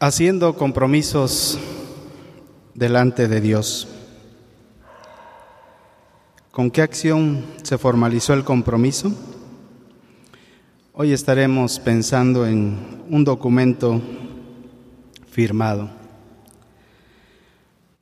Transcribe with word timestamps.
haciendo 0.00 0.54
compromisos 0.54 1.58
delante 2.74 3.26
de 3.26 3.40
Dios. 3.40 3.88
¿Con 6.52 6.70
qué 6.70 6.82
acción 6.82 7.44
se 7.62 7.78
formalizó 7.78 8.32
el 8.34 8.44
compromiso? 8.44 9.12
Hoy 10.92 11.12
estaremos 11.12 11.80
pensando 11.80 12.46
en 12.46 12.76
un 13.10 13.24
documento 13.24 14.00
firmado. 15.30 15.90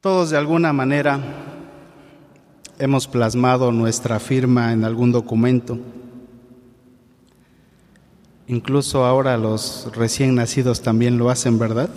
Todos 0.03 0.31
de 0.31 0.37
alguna 0.37 0.75
manera 0.75 1.19
hemos 2.79 3.07
plasmado 3.07 3.73
nuestra 3.73 4.21
firma 4.21 4.73
en 4.73 4.85
algún 4.85 5.13
documento. 5.13 5.79
Incluso 8.49 9.05
ahora 9.05 9.37
los 9.37 9.91
recién 9.95 10.37
nacidos 10.37 10.81
también 10.81 11.19
lo 11.19 11.31
hacen, 11.31 11.59
¿verdad? 11.59 11.91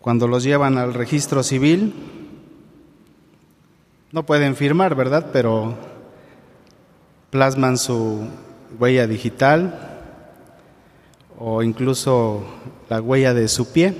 Cuando 0.00 0.28
los 0.28 0.44
llevan 0.44 0.78
al 0.78 0.94
registro 0.94 1.42
civil, 1.42 1.92
no 4.12 4.24
pueden 4.24 4.54
firmar, 4.54 4.94
¿verdad? 4.94 5.30
Pero 5.32 5.74
plasman 7.30 7.76
su 7.76 8.28
huella 8.78 9.08
digital 9.08 9.98
o 11.36 11.64
incluso 11.64 12.44
la 12.88 13.00
huella 13.00 13.34
de 13.34 13.48
su 13.48 13.72
pie. 13.72 13.94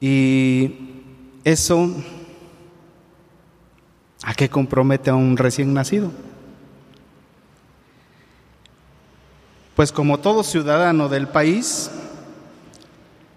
Y 0.00 0.74
eso, 1.44 1.90
¿a 4.22 4.32
qué 4.32 4.48
compromete 4.48 5.10
a 5.10 5.14
un 5.14 5.36
recién 5.36 5.74
nacido? 5.74 6.10
Pues 9.76 9.90
como 9.90 10.20
todo 10.20 10.42
ciudadano 10.42 11.08
del 11.08 11.28
país, 11.28 11.90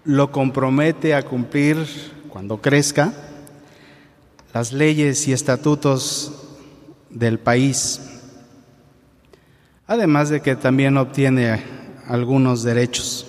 lo 0.04 0.30
compromete 0.30 1.14
a 1.14 1.22
cumplir 1.22 1.86
cuando 2.28 2.60
crezca 2.60 3.14
las 4.52 4.70
leyes 4.72 5.26
y 5.28 5.32
estatutos 5.32 6.32
del 7.08 7.38
país, 7.38 8.02
además 9.86 10.28
de 10.28 10.42
que 10.42 10.56
también 10.56 10.98
obtiene 10.98 11.64
algunos 12.06 12.62
derechos. 12.62 13.26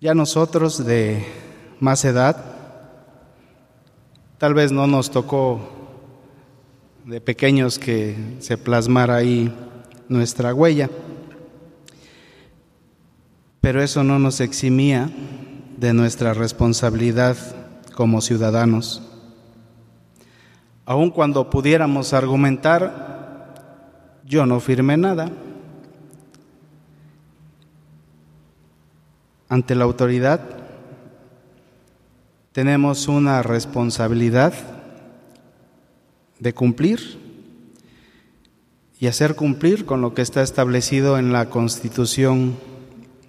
Ya 0.00 0.14
nosotros 0.14 0.84
de 0.86 1.26
más 1.80 2.04
edad, 2.04 2.44
tal 4.38 4.54
vez 4.54 4.70
no 4.70 4.86
nos 4.86 5.10
tocó 5.10 5.60
de 7.04 7.20
pequeños 7.20 7.80
que 7.80 8.36
se 8.38 8.56
plasmara 8.56 9.16
ahí 9.16 9.52
nuestra 10.08 10.54
huella. 10.54 10.90
Pero 13.60 13.82
eso 13.82 14.04
no 14.04 14.18
nos 14.18 14.40
eximía 14.40 15.10
de 15.76 15.92
nuestra 15.92 16.34
responsabilidad 16.34 17.36
como 17.94 18.20
ciudadanos. 18.20 19.02
Aun 20.86 21.10
cuando 21.10 21.50
pudiéramos 21.50 22.12
argumentar, 22.12 23.54
yo 24.24 24.46
no 24.46 24.60
firmé 24.60 24.96
nada. 24.96 25.30
Ante 29.48 29.74
la 29.74 29.84
autoridad 29.84 30.40
tenemos 32.52 33.08
una 33.08 33.42
responsabilidad 33.42 34.52
de 36.38 36.54
cumplir 36.54 37.27
y 39.00 39.06
hacer 39.06 39.36
cumplir 39.36 39.86
con 39.86 40.00
lo 40.00 40.14
que 40.14 40.22
está 40.22 40.42
establecido 40.42 41.18
en 41.18 41.32
la 41.32 41.50
Constitución 41.50 42.56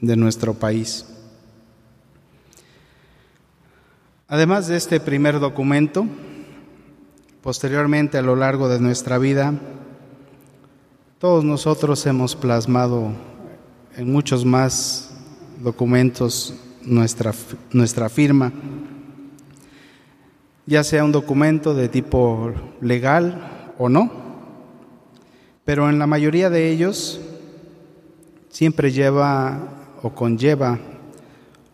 de 0.02 0.16
nuestro 0.16 0.56
país. 0.56 1.06
Además 4.28 4.68
de 4.68 4.78
este 4.78 5.00
primer 5.00 5.40
documento, 5.40 6.06
posteriormente 7.42 8.18
a 8.18 8.22
lo 8.22 8.36
largo 8.36 8.68
de 8.68 8.80
nuestra 8.80 9.18
vida, 9.18 9.54
todos 11.20 11.44
nosotros 11.44 12.06
hemos 12.06 12.36
plasmado 12.36 13.12
en 13.96 14.12
muchos 14.12 14.46
más 14.46 15.12
documentos 15.62 16.54
nuestra, 16.84 17.34
nuestra 17.72 18.10
firma, 18.10 18.52
ya 20.66 20.84
sea 20.84 21.04
un 21.04 21.12
documento 21.12 21.74
de 21.74 21.90
tipo 21.90 22.54
legal 22.82 23.74
o 23.78 23.90
no 23.90 24.29
pero 25.70 25.88
en 25.88 26.00
la 26.00 26.08
mayoría 26.08 26.50
de 26.50 26.72
ellos 26.72 27.20
siempre 28.50 28.92
lleva 28.92 29.60
o 30.02 30.10
conlleva 30.10 30.80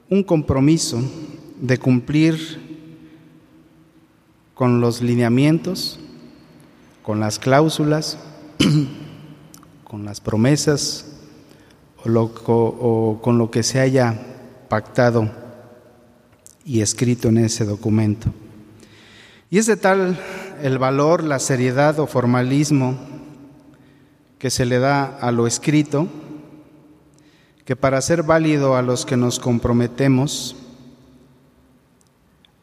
un 0.10 0.22
compromiso 0.22 1.02
de 1.62 1.78
cumplir 1.78 2.60
con 4.54 4.82
los 4.82 5.02
lineamientos, 5.02 5.98
con 7.04 7.22
las 7.22 7.40
cláusulas, 7.40 8.18
con 9.86 10.04
las 10.04 10.20
promesas 10.20 11.06
o, 12.04 13.20
con 13.24 13.38
lo 13.38 13.50
que 13.50 13.64
se 13.64 13.80
haya 13.80 14.14
pactado 14.68 15.32
y 16.66 16.82
escrito 16.82 17.30
en 17.30 17.38
ese 17.38 17.64
documento. 17.64 18.28
Y 19.50 19.58
es 19.58 19.68
de 19.68 19.78
tal 19.78 20.20
el 20.62 20.80
valor, 20.80 21.24
la 21.24 21.40
seriedad 21.40 21.98
o 22.02 22.08
formalismo 22.08 23.15
que 24.40 24.50
se 24.50 24.66
le 24.66 24.80
da 24.80 25.06
a 25.20 25.32
lo 25.32 25.48
escrito, 25.48 26.08
que 27.64 27.76
para 27.76 28.02
ser 28.02 28.24
válido 28.24 28.76
a 28.76 28.82
los 28.82 29.06
que 29.06 29.18
nos 29.18 29.40
comprometemos, 29.40 30.56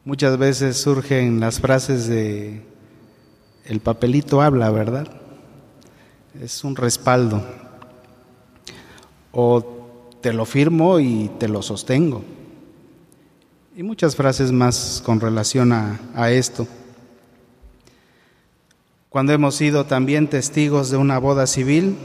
muchas 0.05 0.37
veces 0.37 0.77
surgen 0.77 1.39
las 1.39 1.59
frases 1.59 2.07
de 2.07 2.61
el 3.65 3.79
papelito 3.79 4.41
habla, 4.41 4.69
¿verdad? 4.69 5.07
Es 6.41 6.63
un 6.63 6.75
respaldo. 6.75 7.43
O 9.31 9.63
te 10.21 10.33
lo 10.33 10.45
firmo 10.45 10.99
y 10.99 11.31
te 11.39 11.47
lo 11.47 11.61
sostengo. 11.61 12.23
Y 13.75 13.83
muchas 13.83 14.15
frases 14.15 14.51
más 14.51 15.01
con 15.03 15.19
relación 15.19 15.71
a, 15.71 15.99
a 16.13 16.31
esto 16.31 16.67
cuando 19.13 19.31
hemos 19.31 19.53
sido 19.53 19.85
también 19.85 20.27
testigos 20.27 20.89
de 20.89 20.97
una 20.97 21.19
boda 21.19 21.45
civil, 21.45 21.95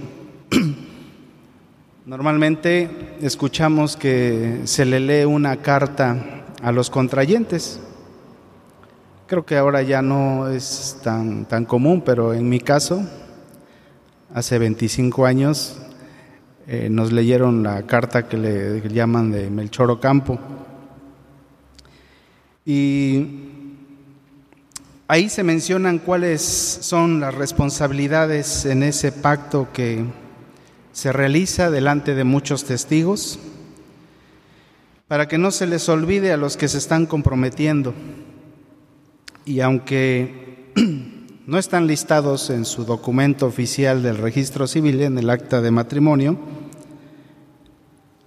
normalmente 2.05 3.17
escuchamos 3.23 3.97
que 3.97 4.61
se 4.65 4.85
le 4.85 5.01
lee 5.01 5.25
una 5.25 5.57
carta 5.63 6.45
a 6.63 6.71
los 6.71 6.91
contrayentes. 6.91 7.81
Creo 9.27 9.47
que 9.47 9.57
ahora 9.57 9.81
ya 9.81 10.03
no 10.03 10.51
es 10.51 10.99
tan, 11.03 11.47
tan 11.47 11.65
común, 11.65 12.03
pero 12.05 12.35
en 12.35 12.47
mi 12.47 12.61
caso, 12.61 13.03
hace 14.35 14.59
25 14.59 15.25
años, 15.25 15.81
eh, 16.67 16.89
nos 16.91 17.11
leyeron 17.11 17.63
la 17.63 17.85
carta 17.85 18.29
que 18.29 18.37
le 18.37 18.83
llaman 18.87 19.31
de 19.31 19.49
Melchor 19.49 19.91
Ocampo. 19.91 20.39
Y 22.67 23.48
Ahí 25.11 25.31
se 25.31 25.43
mencionan 25.43 26.01
cuáles 26.01 26.43
son 26.43 27.21
las 27.21 27.35
responsabilidades 27.35 28.67
en 28.67 28.83
ese 28.83 29.11
pacto 29.11 29.69
que 29.73 30.05
se 30.93 31.13
realiza 31.13 31.71
delante 31.71 32.15
de 32.15 32.25
muchos 32.25 32.65
testigos, 32.65 33.39
para 35.07 35.27
que 35.27 35.39
no 35.39 35.51
se 35.51 35.67
les 35.67 35.89
olvide 35.89 36.31
a 36.31 36.37
los 36.37 36.59
que 36.59 36.69
se 36.69 36.77
están 36.77 37.07
comprometiendo. 37.07 37.95
Y 39.47 39.61
aunque 39.61 40.75
no 41.47 41.57
están 41.57 41.87
listados 41.87 42.51
en 42.51 42.67
su 42.67 42.85
documento 42.85 43.47
oficial 43.47 44.03
del 44.03 44.19
registro 44.19 44.67
civil, 44.67 45.01
en 45.01 45.17
el 45.17 45.31
acta 45.31 45.63
de 45.63 45.71
matrimonio, 45.71 46.39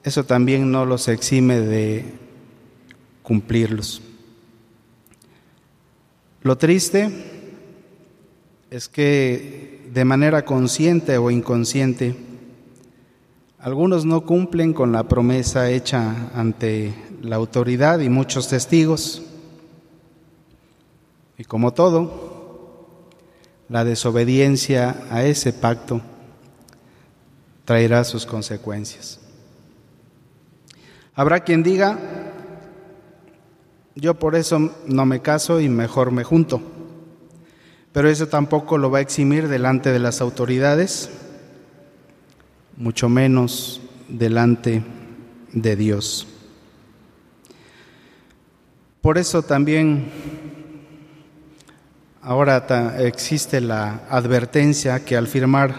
eso 0.03 0.23
también 0.23 0.72
no 0.72 0.87
los 0.87 1.07
exime 1.09 1.59
de 1.59 2.05
cumplirlos. 3.22 4.01
Lo 6.43 6.58
triste 6.58 7.09
es 8.72 8.88
que 8.88 9.90
de 9.93 10.05
manera 10.05 10.43
consciente 10.43 11.17
o 11.17 11.29
inconsciente, 11.29 12.16
algunos 13.59 14.05
no 14.05 14.22
cumplen 14.22 14.73
con 14.73 14.91
la 14.91 15.03
promesa 15.03 15.70
hecha 15.70 16.32
ante 16.34 16.96
la 17.22 17.35
autoridad 17.35 17.99
y 17.99 18.09
muchos 18.09 18.47
testigos. 18.47 19.22
Y 21.38 21.43
como 21.43 21.73
todo, 21.73 22.97
la 23.70 23.84
desobediencia 23.84 25.03
a 25.11 25.23
ese 25.26 25.53
pacto 25.53 26.02
traerá 27.66 28.03
sus 28.03 28.26
consecuencias. 28.26 29.20
Habrá 31.14 31.41
quien 31.41 31.61
diga, 31.61 31.99
yo 33.96 34.14
por 34.16 34.35
eso 34.35 34.72
no 34.88 35.05
me 35.05 35.22
caso 35.22 35.59
y 35.59 35.70
mejor 35.70 36.11
me 36.11 36.23
junto. 36.23 36.61
Pero 37.91 38.09
eso 38.09 38.28
tampoco 38.28 38.78
lo 38.78 38.90
va 38.90 38.99
a 38.99 39.02
eximir 39.02 39.47
delante 39.47 39.91
de 39.91 39.99
las 39.99 40.22
autoridades, 40.22 41.09
mucho 42.78 43.09
menos 43.09 43.82
delante 44.08 44.84
de 45.52 45.76
Dios. 45.76 46.28
Por 49.02 49.17
eso 49.17 49.41
también 49.41 50.09
ahora 52.22 52.96
existe 52.99 53.59
la 53.59 54.03
advertencia 54.09 55.03
que 55.03 55.17
al 55.17 55.28
firmar 55.28 55.76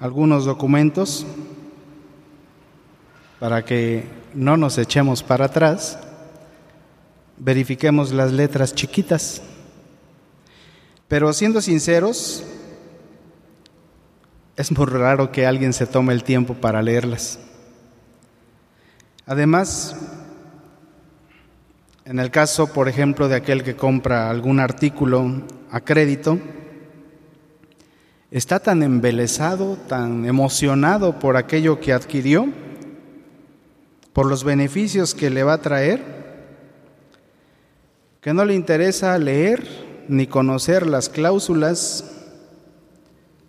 algunos 0.00 0.44
documentos, 0.44 1.24
para 3.40 3.64
que 3.64 4.04
no 4.34 4.56
nos 4.56 4.76
echemos 4.76 5.22
para 5.22 5.46
atrás, 5.46 5.98
verifiquemos 7.38 8.12
las 8.12 8.32
letras 8.32 8.74
chiquitas. 8.74 9.42
Pero 11.08 11.32
siendo 11.32 11.60
sinceros, 11.60 12.44
es 14.56 14.70
muy 14.72 14.86
raro 14.86 15.32
que 15.32 15.46
alguien 15.46 15.72
se 15.72 15.86
tome 15.86 16.12
el 16.12 16.24
tiempo 16.24 16.54
para 16.54 16.82
leerlas. 16.82 17.38
Además, 19.26 19.96
en 22.04 22.18
el 22.18 22.30
caso, 22.30 22.72
por 22.72 22.88
ejemplo, 22.88 23.28
de 23.28 23.36
aquel 23.36 23.62
que 23.62 23.76
compra 23.76 24.30
algún 24.30 24.60
artículo 24.60 25.42
a 25.70 25.80
crédito, 25.80 26.38
está 28.30 28.60
tan 28.60 28.82
embelesado, 28.82 29.76
tan 29.88 30.26
emocionado 30.26 31.18
por 31.18 31.36
aquello 31.36 31.80
que 31.80 31.92
adquirió, 31.92 32.48
por 34.12 34.26
los 34.26 34.44
beneficios 34.44 35.14
que 35.14 35.30
le 35.30 35.42
va 35.42 35.54
a 35.54 35.62
traer, 35.62 36.23
que 38.24 38.32
no 38.32 38.46
le 38.46 38.54
interesa 38.54 39.18
leer 39.18 40.06
ni 40.08 40.26
conocer 40.26 40.86
las 40.86 41.10
cláusulas 41.10 42.10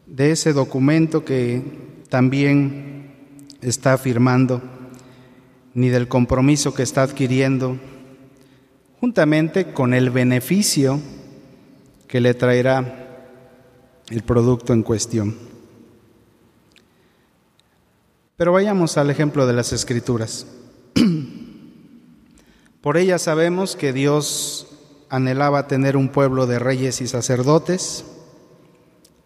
de 0.06 0.32
ese 0.32 0.52
documento 0.52 1.24
que 1.24 1.64
también 2.10 3.48
está 3.62 3.98
firmando, 3.98 4.62
ni 5.74 5.88
del 5.88 6.10
compromiso 6.10 6.74
que 6.74 6.84
está 6.84 7.04
adquiriendo 7.04 7.78
juntamente 9.00 9.72
con 9.72 9.94
el 9.94 10.10
beneficio 10.10 11.00
que 12.10 12.20
le 12.20 12.34
traerá 12.34 13.32
el 14.10 14.24
producto 14.24 14.74
en 14.74 14.84
cuestión. 14.84 15.38
Pero 18.36 18.52
vayamos 18.52 18.98
al 18.98 19.10
ejemplo 19.10 19.48
de 19.48 19.54
las 19.54 19.72
escrituras. 19.72 20.46
Por 22.86 22.98
ella 22.98 23.18
sabemos 23.18 23.76
que 23.76 23.94
Dios 23.94 24.68
anhelaba 25.10 25.66
tener 25.66 25.98
un 25.98 26.10
pueblo 26.10 26.46
de 26.46 26.60
reyes 26.60 27.02
y 27.02 27.08
sacerdotes, 27.08 28.06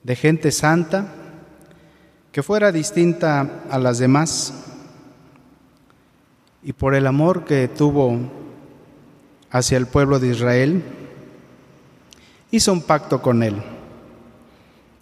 de 0.01 0.15
gente 0.15 0.51
santa, 0.51 1.13
que 2.31 2.41
fuera 2.41 2.71
distinta 2.71 3.65
a 3.69 3.77
las 3.77 3.99
demás, 3.99 4.53
y 6.63 6.71
por 6.71 6.95
el 6.95 7.05
amor 7.05 7.43
que 7.43 7.67
tuvo 7.67 8.17
hacia 9.51 9.77
el 9.77 9.87
pueblo 9.87 10.19
de 10.19 10.29
Israel, 10.29 10.81
hizo 12.51 12.71
un 12.71 12.81
pacto 12.81 13.21
con 13.21 13.43
él. 13.43 13.61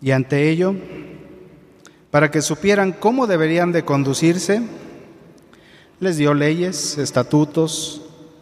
Y 0.01 0.10
ante 0.10 0.50
ello, 0.50 0.74
para 2.10 2.31
que 2.31 2.42
supieran 2.42 2.94
cómo 2.94 3.27
deberían 3.27 3.71
de 3.71 3.86
conducirse, 3.86 4.63
les 6.00 6.18
dio 6.18 6.33
leyes, 6.33 6.98
estatutos, 6.98 8.01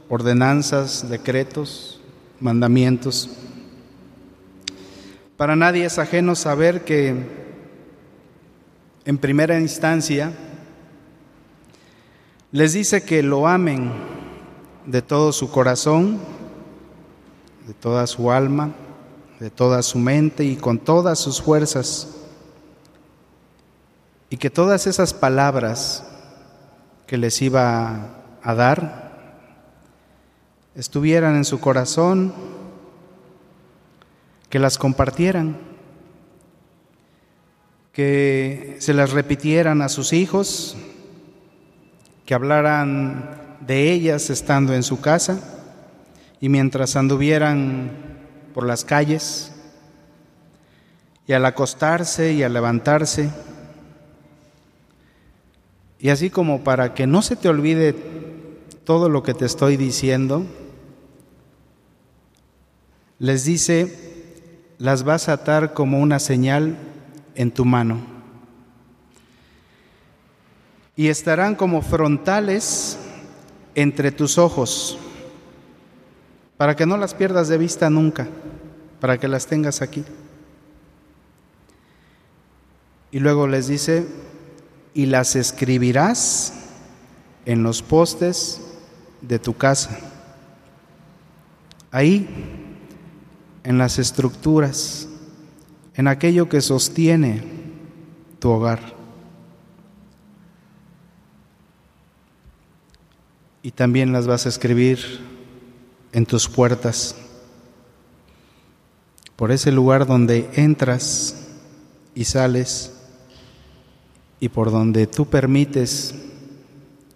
ordenanzas, 0.09 1.09
decretos, 1.09 1.99
mandamientos. 2.39 3.29
Para 5.37 5.55
nadie 5.55 5.85
es 5.85 5.99
ajeno 5.99 6.35
saber 6.35 6.85
que 6.85 7.15
en 9.05 9.17
primera 9.17 9.59
instancia 9.59 10.31
les 12.51 12.73
dice 12.73 13.03
que 13.03 13.21
lo 13.21 13.47
amen 13.47 13.91
de 14.85 15.01
todo 15.01 15.33
su 15.33 15.51
corazón, 15.51 16.19
de 17.67 17.73
toda 17.73 18.07
su 18.07 18.31
alma, 18.31 18.71
de 19.39 19.49
toda 19.49 19.81
su 19.81 19.99
mente 19.99 20.43
y 20.43 20.55
con 20.55 20.79
todas 20.79 21.19
sus 21.19 21.41
fuerzas. 21.41 22.15
Y 24.29 24.37
que 24.37 24.49
todas 24.49 24.87
esas 24.87 25.13
palabras 25.13 26.05
que 27.07 27.17
les 27.17 27.41
iba 27.41 28.23
a 28.41 28.55
dar 28.55 29.04
estuvieran 30.75 31.35
en 31.35 31.45
su 31.45 31.59
corazón, 31.59 32.33
que 34.49 34.59
las 34.59 34.77
compartieran, 34.77 35.57
que 37.93 38.75
se 38.79 38.93
las 38.93 39.11
repitieran 39.11 39.81
a 39.81 39.89
sus 39.89 40.11
hijos, 40.11 40.75
que 42.25 42.33
hablaran 42.33 43.57
de 43.65 43.91
ellas 43.91 44.29
estando 44.29 44.73
en 44.73 44.83
su 44.83 44.99
casa 44.99 45.39
y 46.41 46.49
mientras 46.49 46.95
anduvieran 46.95 47.91
por 48.53 48.65
las 48.65 48.83
calles 48.83 49.53
y 51.27 51.33
al 51.33 51.45
acostarse 51.45 52.33
y 52.33 52.43
al 52.43 52.53
levantarse. 52.53 53.29
Y 55.99 56.09
así 56.09 56.29
como 56.29 56.63
para 56.63 56.93
que 56.93 57.07
no 57.07 57.21
se 57.21 57.35
te 57.35 57.47
olvide 57.47 57.95
todo 58.83 59.09
lo 59.09 59.23
que 59.23 59.33
te 59.33 59.45
estoy 59.45 59.77
diciendo, 59.77 60.45
les 63.19 63.45
dice, 63.45 64.75
las 64.77 65.03
vas 65.03 65.29
a 65.29 65.33
atar 65.33 65.73
como 65.73 65.99
una 65.99 66.19
señal 66.19 66.77
en 67.35 67.51
tu 67.51 67.65
mano. 67.65 67.99
Y 70.95 71.07
estarán 71.07 71.55
como 71.55 71.81
frontales 71.81 72.97
entre 73.75 74.11
tus 74.11 74.37
ojos, 74.37 74.97
para 76.57 76.75
que 76.75 76.85
no 76.85 76.97
las 76.97 77.13
pierdas 77.13 77.49
de 77.49 77.57
vista 77.57 77.89
nunca, 77.89 78.27
para 79.01 79.17
que 79.17 79.27
las 79.27 79.45
tengas 79.47 79.81
aquí. 79.81 80.05
Y 83.11 83.19
luego 83.19 83.47
les 83.47 83.67
dice, 83.67 84.07
y 84.93 85.05
las 85.05 85.35
escribirás 85.35 86.53
en 87.45 87.63
los 87.63 87.81
postes 87.81 88.61
de 89.21 89.39
tu 89.39 89.55
casa. 89.55 89.99
Ahí, 91.91 92.27
en 93.65 93.77
las 93.77 93.99
estructuras, 93.99 95.09
en 95.95 96.07
aquello 96.07 96.47
que 96.47 96.61
sostiene 96.61 97.43
tu 98.39 98.49
hogar. 98.49 98.95
y 103.65 103.71
también 103.71 104.13
las 104.13 104.27
vas 104.27 104.45
a 104.45 104.49
escribir 104.49 104.99
en 106.11 106.27
tus 106.27 106.47
puertas, 106.47 107.15
por 109.35 109.51
ese 109.51 109.71
lugar 109.71 110.05
donde 110.05 110.47
entras 110.53 111.47
y 112.13 112.25
sales 112.25 112.93
y 114.39 114.49
por 114.49 114.69
donde 114.69 115.07
tú 115.07 115.25
permites 115.25 116.13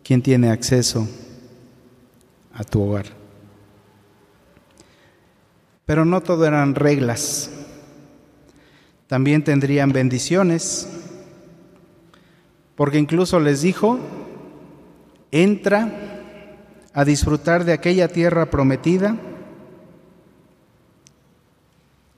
quien 0.03 0.23
tiene 0.23 0.49
acceso 0.49 1.07
a 2.51 2.63
tu 2.63 2.81
hogar. 2.81 3.18
Pero 5.89 6.05
no 6.05 6.21
todo 6.21 6.45
eran 6.45 6.75
reglas, 6.75 7.49
también 9.07 9.43
tendrían 9.43 9.91
bendiciones, 9.91 10.87
porque 12.75 12.99
incluso 12.99 13.39
les 13.39 13.63
dijo, 13.63 13.97
entra 15.31 15.91
a 16.93 17.03
disfrutar 17.05 17.65
de 17.65 17.73
aquella 17.73 18.07
tierra 18.07 18.51
prometida, 18.51 19.17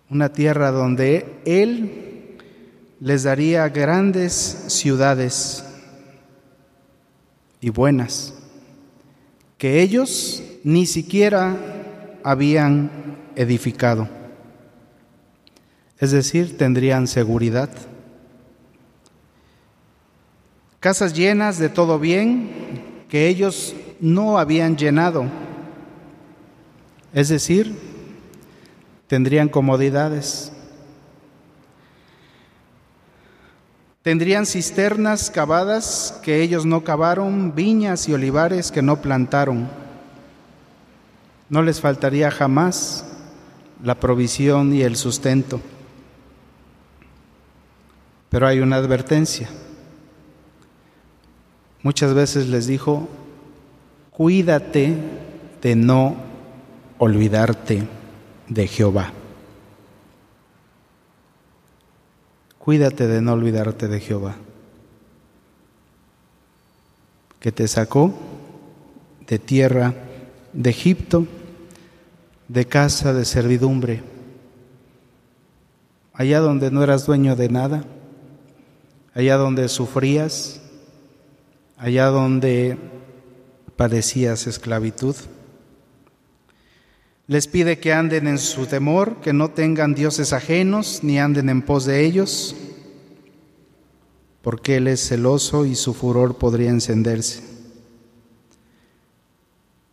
una 0.09 0.33
tierra 0.33 0.71
donde 0.71 1.39
Él 1.45 2.35
les 2.99 3.23
daría 3.23 3.69
grandes 3.69 4.33
ciudades 4.67 5.63
y 7.61 7.69
buenas, 7.69 8.33
que 9.57 9.81
ellos 9.81 10.43
ni 10.65 10.85
siquiera 10.85 11.55
habían 12.21 13.10
edificado. 13.35 14.07
Es 15.99 16.11
decir, 16.11 16.57
tendrían 16.57 17.07
seguridad. 17.07 17.69
Casas 20.79 21.13
llenas 21.13 21.59
de 21.59 21.69
todo 21.69 21.99
bien 21.99 23.05
que 23.07 23.27
ellos 23.27 23.75
no 23.99 24.39
habían 24.39 24.77
llenado. 24.77 25.25
Es 27.13 27.29
decir, 27.29 27.77
tendrían 29.05 29.47
comodidades. 29.47 30.51
Tendrían 34.01 34.47
cisternas 34.47 35.29
cavadas 35.29 36.19
que 36.23 36.41
ellos 36.41 36.65
no 36.65 36.83
cavaron, 36.83 37.53
viñas 37.53 38.09
y 38.09 38.13
olivares 38.13 38.71
que 38.71 38.81
no 38.81 39.01
plantaron. 39.03 39.69
No 41.49 41.61
les 41.61 41.79
faltaría 41.79 42.31
jamás 42.31 43.05
la 43.83 43.99
provisión 43.99 44.73
y 44.73 44.81
el 44.81 44.95
sustento. 44.95 45.59
Pero 48.29 48.47
hay 48.47 48.59
una 48.59 48.77
advertencia. 48.77 49.49
muchas 51.83 52.13
veces 52.13 52.47
les 52.47 52.67
dijo, 52.67 53.09
cuídate 54.11 54.95
de 55.61 55.75
no 55.75 56.15
olvidarte 56.99 57.87
de 58.47 58.67
Jehová. 58.67 59.11
Cuídate 62.59 63.07
de 63.07 63.21
no 63.21 63.33
olvidarte 63.33 63.87
de 63.87 63.99
Jehová, 63.99 64.35
que 67.39 67.51
te 67.51 67.67
sacó 67.67 68.13
de 69.25 69.39
tierra 69.39 69.95
de 70.53 70.69
Egipto, 70.69 71.25
de 72.51 72.65
casa 72.65 73.13
de 73.13 73.23
servidumbre, 73.23 74.03
allá 76.11 76.41
donde 76.41 76.69
no 76.69 76.83
eras 76.83 77.05
dueño 77.05 77.37
de 77.37 77.47
nada, 77.47 77.85
allá 79.13 79.37
donde 79.37 79.69
sufrías, 79.69 80.59
allá 81.77 82.07
donde 82.07 82.77
padecías 83.77 84.47
esclavitud. 84.47 85.15
Les 87.27 87.47
pide 87.47 87.79
que 87.79 87.93
anden 87.93 88.27
en 88.27 88.37
su 88.37 88.65
temor, 88.65 89.21
que 89.21 89.31
no 89.31 89.51
tengan 89.51 89.95
dioses 89.95 90.33
ajenos, 90.33 91.05
ni 91.05 91.19
anden 91.19 91.47
en 91.47 91.61
pos 91.61 91.85
de 91.85 92.03
ellos, 92.03 92.53
porque 94.41 94.75
Él 94.75 94.89
es 94.89 95.07
celoso 95.07 95.65
y 95.65 95.75
su 95.75 95.93
furor 95.93 96.35
podría 96.37 96.69
encenderse. 96.69 97.43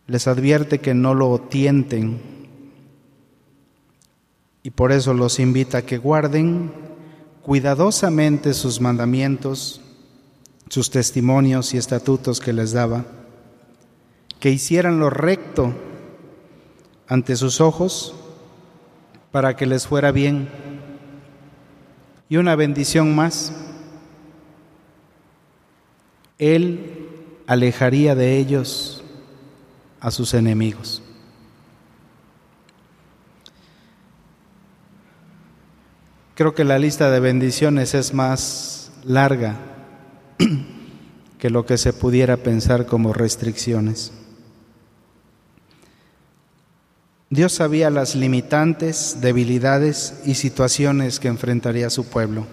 Les 0.09 0.27
advierte 0.27 0.81
que 0.81 0.95
no 0.95 1.15
lo 1.15 1.38
tienten 1.38 2.38
y 4.62 4.71
por 4.71 4.93
eso 4.93 5.15
los 5.15 5.38
invita 5.38 5.79
a 5.79 5.83
que 5.83 5.99
guarden 5.99 6.73
cuidadosamente 7.43 8.53
sus 8.55 8.81
mandamientos, 8.81 9.81
sus 10.69 10.91
testimonios 10.91 11.73
y 11.75 11.79
estatutos 11.79 12.41
que 12.41 12.53
les 12.53 12.73
daba, 12.73 13.05
que 14.41 14.50
hicieran 14.50 14.99
lo 14.99 15.11
recto 15.11 15.73
ante 17.07 17.37
sus 17.37 17.61
ojos 17.61 18.15
para 19.31 19.57
que 19.57 19.67
les 19.67 19.87
fuera 19.87 20.12
bien. 20.12 20.49
Y 22.29 22.37
una 22.37 22.55
bendición 22.55 23.15
más, 23.15 23.53
Él 26.38 27.09
alejaría 27.47 28.15
de 28.15 28.37
ellos 28.37 29.03
a 30.00 30.11
sus 30.11 30.35
enemigos. 30.35 31.03
Creo 36.38 36.54
que 36.54 36.62
la 36.62 36.78
lista 36.78 37.11
de 37.11 37.18
bendiciones 37.18 37.95
es 37.95 38.14
más 38.14 38.92
larga 39.02 39.57
que 41.40 41.50
lo 41.50 41.66
que 41.66 41.76
se 41.76 41.92
pudiera 41.92 42.37
pensar 42.37 42.87
como 42.87 43.12
restricciones. 43.12 44.12
Dios 47.28 47.54
sabía 47.54 47.90
las 47.90 48.14
limitantes, 48.14 49.16
debilidades 49.21 50.21
y 50.26 50.37
situaciones 50.37 51.18
que 51.18 51.26
enfrentaría 51.26 51.90
su 51.90 52.09
pueblo. 52.09 52.47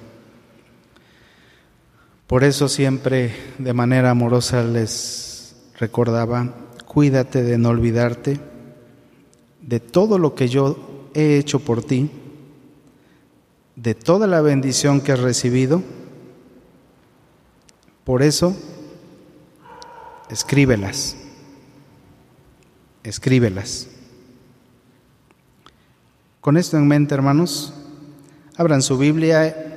Por 2.26 2.44
eso 2.44 2.68
siempre 2.68 3.36
de 3.60 3.74
manera 3.74 4.10
amorosa 4.10 4.64
les 4.64 5.58
recordaba, 5.78 6.56
cuídate 6.88 7.44
de 7.44 7.60
no 7.60 7.70
olvidarte 7.70 8.40
de 9.62 9.80
todo 9.80 10.18
lo 10.18 10.34
que 10.34 10.48
yo 10.48 11.12
he 11.14 11.38
hecho 11.38 11.60
por 11.60 11.84
ti, 11.84 12.10
de 13.76 13.94
toda 13.94 14.28
la 14.28 14.42
bendición 14.42 15.02
que 15.02 15.12
has 15.12 15.20
recibido. 15.20 15.84
Por 18.04 18.22
eso, 18.24 18.56
escríbelas, 20.30 21.18
escríbelas. 23.04 23.90
Con 26.40 26.58
esto 26.58 26.78
en 26.78 26.88
mente, 26.88 27.16
hermanos, 27.16 27.74
abran 28.56 28.82
su 28.82 28.98
Biblia 28.98 29.74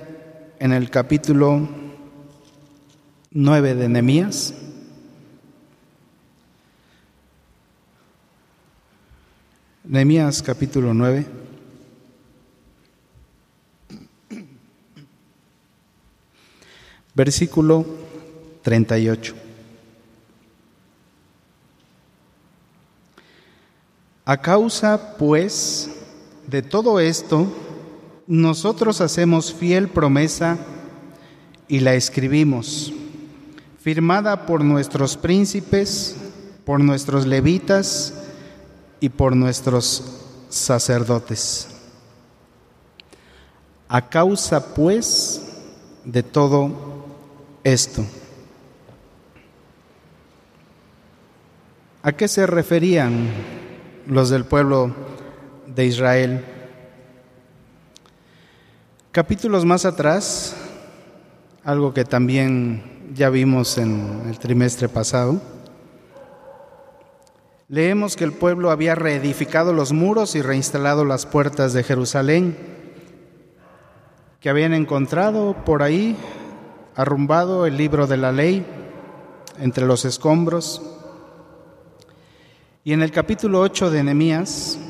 en 0.58 0.72
el 0.72 0.90
capítulo 0.90 1.66
9 3.30 3.74
de 3.74 3.88
Nehemías. 3.88 4.54
Nehemías 9.84 10.42
capítulo 10.42 10.92
9. 10.92 11.47
Versículo 17.18 17.84
38. 18.62 19.34
A 24.24 24.40
causa, 24.40 25.16
pues, 25.18 25.90
de 26.46 26.62
todo 26.62 27.00
esto, 27.00 27.48
nosotros 28.28 29.00
hacemos 29.00 29.52
fiel 29.52 29.88
promesa 29.88 30.58
y 31.66 31.80
la 31.80 31.94
escribimos, 31.94 32.92
firmada 33.80 34.46
por 34.46 34.62
nuestros 34.62 35.16
príncipes, 35.16 36.14
por 36.64 36.78
nuestros 36.78 37.26
levitas 37.26 38.14
y 39.00 39.08
por 39.08 39.34
nuestros 39.34 40.04
sacerdotes. 40.50 41.66
A 43.88 44.08
causa, 44.08 44.72
pues, 44.72 45.42
de 46.04 46.22
todo 46.22 46.87
esto. 47.72 48.04
¿A 52.02 52.12
qué 52.12 52.28
se 52.28 52.46
referían 52.46 53.28
los 54.08 54.30
del 54.30 54.44
pueblo 54.44 54.94
de 55.66 55.84
Israel. 55.84 56.44
Capítulos 59.12 59.64
más 59.64 59.84
atrás, 59.84 60.56
algo 61.62 61.92
que 61.92 62.04
también 62.04 63.12
ya 63.14 63.28
vimos 63.28 63.76
en 63.78 64.22
el 64.28 64.38
trimestre 64.38 64.88
pasado, 64.88 65.40
leemos 67.68 68.16
que 68.16 68.24
el 68.24 68.32
pueblo 68.32 68.70
había 68.70 68.94
reedificado 68.94 69.72
los 69.72 69.92
muros 69.92 70.34
y 70.34 70.42
reinstalado 70.42 71.04
las 71.04 71.26
puertas 71.26 71.74
de 71.74 71.84
Jerusalén, 71.84 72.56
que 74.40 74.48
habían 74.48 74.72
encontrado 74.72 75.54
por 75.64 75.82
ahí 75.82 76.16
arrumbado 76.98 77.64
el 77.64 77.76
libro 77.76 78.08
de 78.08 78.16
la 78.16 78.32
ley 78.32 78.66
entre 79.60 79.86
los 79.86 80.04
escombros. 80.04 80.82
Y 82.82 82.92
en 82.92 83.02
el 83.02 83.12
capítulo 83.12 83.60
8 83.60 83.92
de 83.92 84.02
Nehemías 84.02 84.80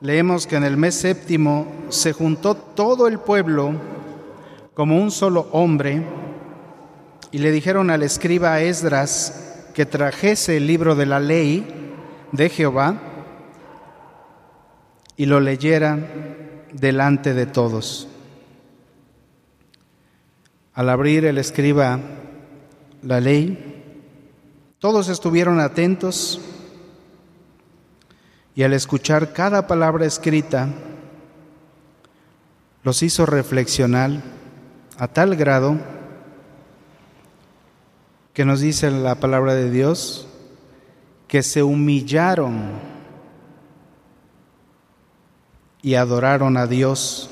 leemos 0.00 0.46
que 0.46 0.54
en 0.54 0.62
el 0.62 0.76
mes 0.76 0.94
séptimo 0.94 1.66
se 1.88 2.12
juntó 2.12 2.54
todo 2.54 3.08
el 3.08 3.18
pueblo 3.18 3.72
como 4.74 4.96
un 4.96 5.10
solo 5.10 5.48
hombre 5.50 6.06
y 7.32 7.38
le 7.38 7.50
dijeron 7.50 7.90
al 7.90 8.04
escriba 8.04 8.60
Esdras 8.60 9.70
que 9.74 9.86
trajese 9.86 10.58
el 10.58 10.68
libro 10.68 10.94
de 10.94 11.06
la 11.06 11.18
ley 11.18 11.66
de 12.30 12.48
Jehová 12.48 12.94
y 15.16 15.26
lo 15.26 15.40
leyera 15.40 15.98
delante 16.72 17.34
de 17.34 17.46
todos. 17.46 18.06
Al 20.74 20.88
abrir 20.88 21.24
el 21.24 21.38
escriba 21.38 22.00
la 23.02 23.20
ley, 23.20 23.82
todos 24.80 25.08
estuvieron 25.08 25.60
atentos 25.60 26.40
y 28.56 28.62
al 28.64 28.72
escuchar 28.72 29.32
cada 29.32 29.66
palabra 29.66 30.04
escrita, 30.04 30.68
los 32.82 33.02
hizo 33.02 33.24
reflexionar 33.24 34.10
a 34.98 35.08
tal 35.08 35.36
grado 35.36 35.78
que 38.32 38.44
nos 38.44 38.60
dice 38.60 38.90
la 38.90 39.14
palabra 39.14 39.54
de 39.54 39.70
Dios 39.70 40.26
que 41.28 41.42
se 41.42 41.62
humillaron 41.62 42.72
y 45.82 45.94
adoraron 45.94 46.56
a 46.56 46.66
Dios 46.66 47.30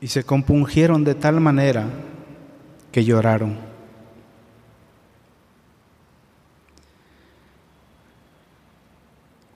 y 0.00 0.08
se 0.08 0.24
compungieron 0.24 1.04
de 1.04 1.14
tal 1.14 1.40
manera 1.40 1.86
que 2.92 3.04
lloraron. 3.04 3.56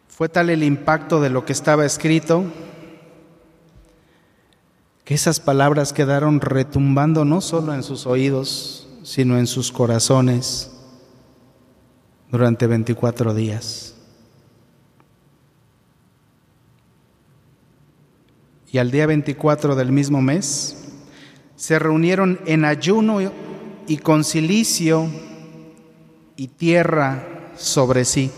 Fue 0.08 0.28
tal 0.28 0.50
el 0.50 0.62
impacto 0.62 1.20
de 1.20 1.30
lo 1.30 1.44
que 1.44 1.52
estaba 1.52 1.84
escrito 1.84 2.44
que 5.04 5.14
esas 5.14 5.40
palabras 5.40 5.92
quedaron 5.92 6.40
retumbando 6.40 7.25
no 7.25 7.40
solo 7.40 7.75
en 7.75 7.82
sus 7.82 8.06
oídos, 8.06 8.88
sino 9.02 9.38
en 9.38 9.46
sus 9.46 9.72
corazones 9.72 10.70
durante 12.30 12.66
24 12.66 13.34
días. 13.34 13.91
Y 18.72 18.78
al 18.78 18.90
día 18.90 19.06
24 19.06 19.76
del 19.76 19.92
mismo 19.92 20.22
mes 20.22 20.78
se 21.56 21.78
reunieron 21.78 22.40
en 22.46 22.64
ayuno 22.64 23.18
y 23.86 23.98
con 23.98 24.24
silicio 24.24 25.08
y 26.36 26.48
tierra 26.48 27.52
sobre 27.54 28.06
sí. 28.06 28.30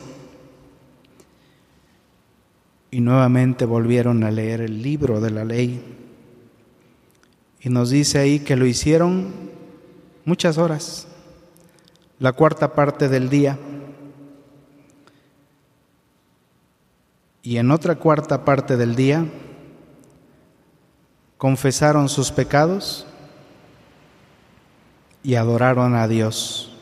Y 2.91 3.01
nuevamente 3.01 3.65
volvieron 3.65 4.25
a 4.25 4.33
leer 4.33 4.61
el 4.61 4.83
libro 4.83 5.21
de 5.21 5.31
la 5.31 5.45
ley. 5.45 5.81
Y 7.61 7.69
nos 7.69 7.91
dice 7.91 8.19
ahí 8.19 8.41
que 8.41 8.57
lo 8.57 8.67
hicieron 8.67 9.33
muchas 10.25 10.59
horas, 10.59 11.07
la 12.19 12.33
cuarta 12.33 12.75
parte 12.75 13.09
del 13.09 13.31
día. 13.31 13.57
Y 17.41 17.59
en 17.59 17.71
otra 17.71 17.95
cuarta 17.95 18.45
parte 18.45 18.77
del 18.77 18.97
día 18.97 19.25
confesaron 21.45 22.09
sus 22.09 22.31
pecados 22.33 23.05
y 25.23 25.35
adoraron 25.35 25.95
a 25.95 26.09
Dios. 26.09 26.73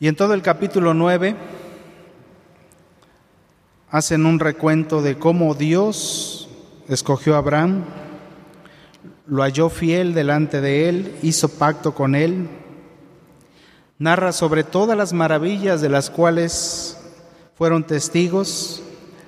Y 0.00 0.08
en 0.08 0.16
todo 0.16 0.32
el 0.32 0.40
capítulo 0.40 0.94
9 0.94 1.36
hacen 3.90 4.24
un 4.24 4.40
recuento 4.40 5.02
de 5.02 5.18
cómo 5.18 5.54
Dios 5.54 6.48
escogió 6.88 7.34
a 7.34 7.38
Abraham, 7.40 7.84
lo 9.26 9.42
halló 9.42 9.68
fiel 9.68 10.14
delante 10.14 10.62
de 10.62 10.88
él, 10.88 11.16
hizo 11.20 11.50
pacto 11.50 11.94
con 11.94 12.14
él, 12.14 12.48
narra 13.98 14.32
sobre 14.32 14.64
todas 14.64 14.96
las 14.96 15.12
maravillas 15.12 15.82
de 15.82 15.90
las 15.90 16.08
cuales 16.08 16.98
fueron 17.56 17.84
testigos, 17.84 18.82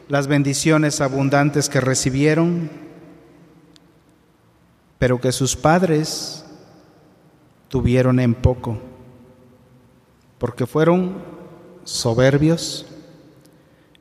las 0.08 0.26
bendiciones 0.26 1.00
abundantes 1.00 1.68
que 1.68 1.80
recibieron, 1.80 2.70
pero 4.98 5.20
que 5.20 5.32
sus 5.32 5.54
padres 5.54 6.44
tuvieron 7.68 8.18
en 8.18 8.34
poco, 8.34 8.78
porque 10.38 10.66
fueron 10.66 11.22
soberbios, 11.84 12.86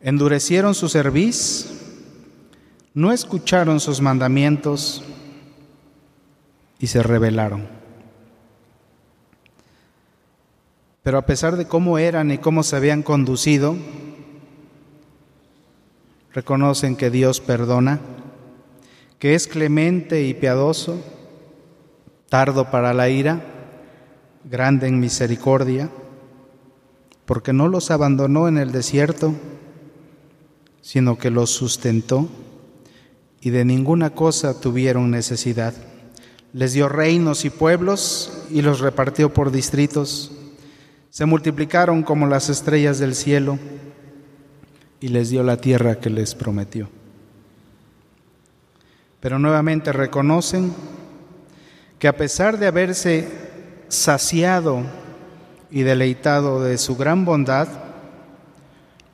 endurecieron 0.02 0.74
su 0.74 0.88
cerviz, 0.88 1.70
no 2.94 3.12
escucharon 3.12 3.80
sus 3.80 4.02
mandamientos 4.02 5.04
y 6.80 6.88
se 6.88 7.04
rebelaron. 7.04 7.68
Pero 11.04 11.18
a 11.18 11.26
pesar 11.26 11.58
de 11.58 11.68
cómo 11.68 11.98
eran 12.00 12.32
y 12.32 12.38
cómo 12.38 12.64
se 12.64 12.76
habían 12.76 13.04
conducido, 13.04 13.76
reconocen 16.38 16.96
que 16.96 17.10
Dios 17.10 17.42
perdona 17.42 18.00
que 19.18 19.34
es 19.34 19.48
clemente 19.48 20.22
y 20.22 20.36
piadoso, 20.36 21.04
tardo 22.30 22.70
para 22.70 22.94
la 22.94 23.10
ira, 23.10 23.42
grande 24.44 24.86
en 24.86 25.00
misericordia, 25.00 25.90
porque 27.26 27.54
no 27.54 27.68
los 27.68 27.90
abandonó 27.90 28.48
en 28.48 28.60
el 28.60 28.72
desierto, 28.72 29.34
sino 30.82 31.18
que 31.18 31.32
los 31.32 31.50
sustentó 31.50 32.30
y 33.42 33.50
de 33.50 33.66
ninguna 33.66 34.12
cosa 34.12 34.62
tuvieron 34.62 35.10
necesidad. 35.10 35.74
Les 36.54 36.72
dio 36.72 36.88
reinos 36.88 37.46
y 37.46 37.50
pueblos 37.50 38.44
y 38.52 38.62
los 38.62 38.80
repartió 38.80 39.34
por 39.34 39.50
distritos. 39.50 40.32
Se 41.10 41.26
multiplicaron 41.26 42.04
como 42.04 42.28
las 42.28 42.50
estrellas 42.50 43.00
del 43.00 43.16
cielo 43.16 43.58
y 45.00 45.10
les 45.10 45.30
dio 45.30 45.44
la 45.44 45.58
tierra 45.58 46.00
que 46.00 46.10
les 46.10 46.36
prometió 46.36 46.90
pero 49.20 49.40
nuevamente 49.40 49.92
reconocen 49.92 50.74
que 52.00 52.08
a 52.08 52.16
pesar 52.16 52.58
de 52.60 52.68
haberse 52.68 53.28
saciado 53.88 54.84
y 55.72 55.82
deleitado 55.82 56.64
de 56.64 56.78
su 56.78 56.96
gran 56.96 57.26
bondad, 57.26 57.68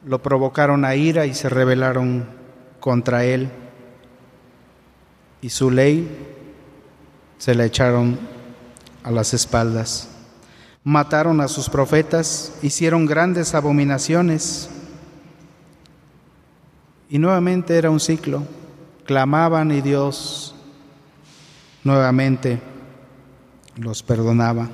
lo 0.06 0.22
provocaron 0.22 0.84
a 0.84 0.96
ira 0.96 1.26
y 1.26 1.34
se 1.34 1.48
rebelaron 1.50 2.28
contra 2.80 3.24
él, 3.24 3.50
y 5.42 5.50
su 5.50 5.72
ley 5.72 6.08
se 7.38 7.56
la 7.56 7.66
echaron 7.66 8.20
a 9.04 9.12
las 9.12 9.34
espaldas. 9.34 10.10
Mataron 10.84 11.40
a 11.40 11.48
sus 11.48 11.70
profetas, 11.70 12.54
hicieron 12.62 13.06
grandes 13.06 13.56
abominaciones, 13.56 14.70
y 17.10 17.20
nuevamente 17.20 17.78
era 17.78 17.90
un 17.90 18.00
ciclo. 18.00 18.44
Clamaban 19.06 19.72
y 19.72 19.82
Dios 19.82 20.56
nuevamente 21.84 22.62
los 23.76 24.04
perdonaba, 24.04 24.70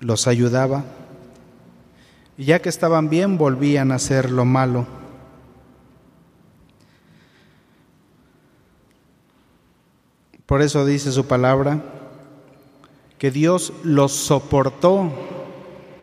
los 0.00 0.26
ayudaba, 0.26 0.84
y 2.38 2.44
ya 2.46 2.60
que 2.60 2.68
estaban 2.68 3.08
bien 3.08 3.38
volvían 3.38 3.92
a 3.92 3.96
hacer 3.96 4.30
lo 4.30 4.44
malo. 4.44 4.86
Por 10.46 10.62
eso 10.62 10.86
dice 10.86 11.10
su 11.10 11.26
palabra 11.26 11.82
que 13.18 13.30
Dios 13.30 13.72
los 13.82 14.12
soportó 14.12 15.10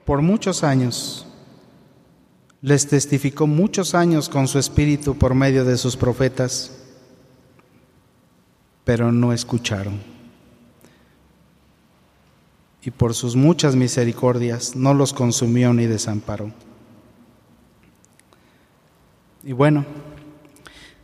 por 0.05 0.21
muchos 0.21 0.63
años 0.63 1.25
les 2.63 2.87
testificó 2.87 3.45
muchos 3.45 3.93
años 3.93 4.29
con 4.29 4.47
su 4.47 4.57
espíritu 4.57 5.17
por 5.17 5.35
medio 5.35 5.65
de 5.65 5.77
sus 5.77 5.97
profetas, 5.97 6.71
pero 8.85 9.11
no 9.11 9.33
escucharon. 9.33 9.99
Y 12.81 12.91
por 12.91 13.15
sus 13.15 13.35
muchas 13.35 13.75
misericordias 13.75 14.77
no 14.77 14.93
los 14.93 15.11
consumió 15.11 15.73
ni 15.73 15.87
desamparó. 15.87 16.51
Y 19.43 19.51
bueno, 19.51 19.85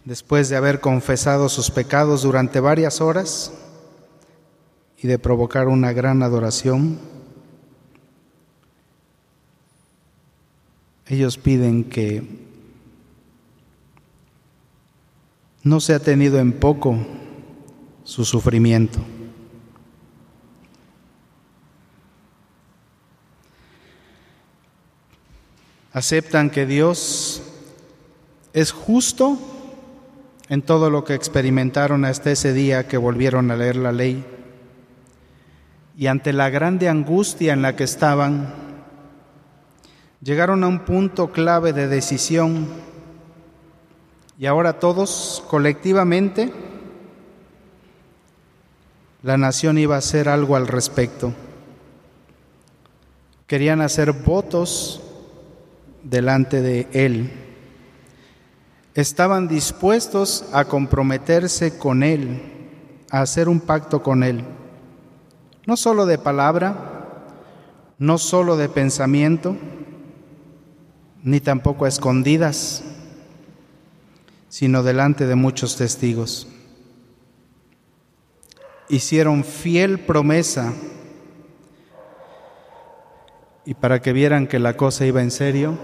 después 0.05 0.47
de 0.47 0.55
haber 0.55 0.79
confesado 0.79 1.49
sus 1.49 1.71
pecados 1.71 2.21
durante 2.21 2.61
varias 2.61 3.01
horas 3.01 3.51
y 4.97 5.09
de 5.09 5.19
provocar 5.19 5.67
una 5.67 5.91
gran 5.91 6.23
adoración, 6.23 7.18
Ellos 11.09 11.39
piden 11.39 11.85
que 11.85 12.21
no 15.63 15.79
sea 15.79 15.97
tenido 15.97 16.37
en 16.37 16.53
poco 16.53 16.99
su 18.03 18.25
sufrimiento. 18.25 18.99
Aceptan 25.93 26.51
que 26.51 26.67
Dios 26.67 27.41
es 28.53 28.71
justo 28.71 29.39
en 30.47 30.61
todo 30.61 30.91
lo 30.91 31.03
que 31.05 31.15
experimentaron 31.15 32.05
hasta 32.05 32.29
ese 32.29 32.53
día 32.53 32.87
que 32.87 32.97
volvieron 32.97 33.49
a 33.49 33.55
leer 33.55 33.77
la 33.77 33.91
ley. 33.91 34.23
Y 35.97 36.05
ante 36.05 36.33
la 36.33 36.51
grande 36.51 36.87
angustia 36.87 37.53
en 37.53 37.63
la 37.63 37.75
que 37.75 37.83
estaban, 37.83 38.68
llegaron 40.21 40.63
a 40.63 40.67
un 40.67 40.79
punto 40.79 41.32
clave 41.32 41.73
de 41.73 41.88
decisión 41.88 42.67
y 44.38 44.45
ahora 44.45 44.79
todos 44.79 45.43
colectivamente 45.47 46.51
la 49.21 49.38
nación 49.38 49.77
iba 49.77 49.95
a 49.95 49.99
hacer 49.99 50.29
algo 50.29 50.55
al 50.55 50.67
respecto. 50.67 51.34
Querían 53.47 53.82
hacer 53.82 54.13
votos 54.13 55.01
delante 56.03 56.62
de 56.62 56.88
Él. 56.93 57.32
Estaban 58.93 59.47
dispuestos 59.47 60.45
a 60.53 60.65
comprometerse 60.65 61.77
con 61.77 62.03
Él, 62.03 62.41
a 63.12 63.21
hacer 63.21 63.49
un 63.49 63.60
pacto 63.60 64.03
con 64.03 64.23
Él. 64.23 64.43
No 65.65 65.75
solo 65.75 66.05
de 66.05 66.17
palabra, 66.17 66.75
no 67.97 68.17
solo 68.17 68.55
de 68.55 68.69
pensamiento, 68.69 69.58
ni 71.23 71.39
tampoco 71.39 71.86
a 71.86 71.89
escondidas, 71.89 72.84
sino 74.47 74.84
delante 74.84 75.27
de 75.27 75.36
muchos 75.36 75.75
testigos. 75.75 76.47
Hicieron 78.88 79.43
fiel 79.43 79.99
promesa 79.99 80.73
y 83.65 83.73
para 83.75 84.01
que 84.01 84.13
vieran 84.13 84.47
que 84.47 84.58
la 84.60 84.75
cosa 84.75 85.05
iba 85.05 85.21
en 85.21 85.29
serio, 85.29 85.77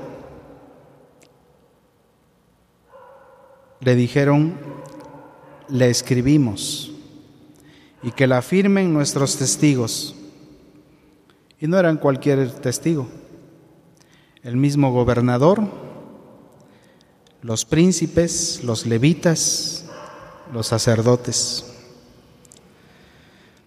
le 3.81 3.95
dijeron, 3.95 4.57
le 5.69 5.89
escribimos 5.89 6.91
y 8.01 8.11
que 8.11 8.25
la 8.25 8.41
firmen 8.41 8.93
nuestros 8.93 9.37
testigos. 9.37 10.15
Y 11.59 11.67
no 11.67 11.77
eran 11.77 11.97
cualquier 11.97 12.49
testigo 12.51 13.07
el 14.45 14.55
mismo 14.55 14.93
gobernador, 14.93 15.61
los 17.41 17.65
príncipes, 17.65 18.61
los 18.63 18.85
levitas 18.85 19.85
los 20.53 20.67
sacerdotes. 20.67 21.65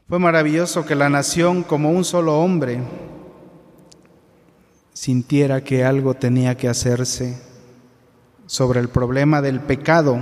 Fue 0.09 0.19
maravilloso 0.19 0.87
que 0.87 0.95
la 0.95 1.09
nación, 1.09 1.63
como 1.63 1.91
un 1.91 2.05
solo 2.05 2.41
hombre, 2.41 2.81
sintiera 4.93 5.63
que 5.63 5.85
algo 5.85 6.15
tenía 6.15 6.57
que 6.57 6.69
hacerse 6.69 7.43
sobre 8.47 8.81
el 8.81 8.89
problema 8.89 9.43
del 9.43 9.61
pecado 9.61 10.19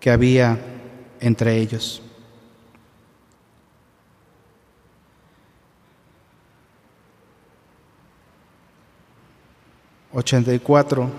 que 0.00 0.10
había 0.10 0.58
entre 1.20 1.56
ellos. 1.56 2.02
Ochenta 10.22 10.54
y 10.54 10.60
cuatro 10.60 11.10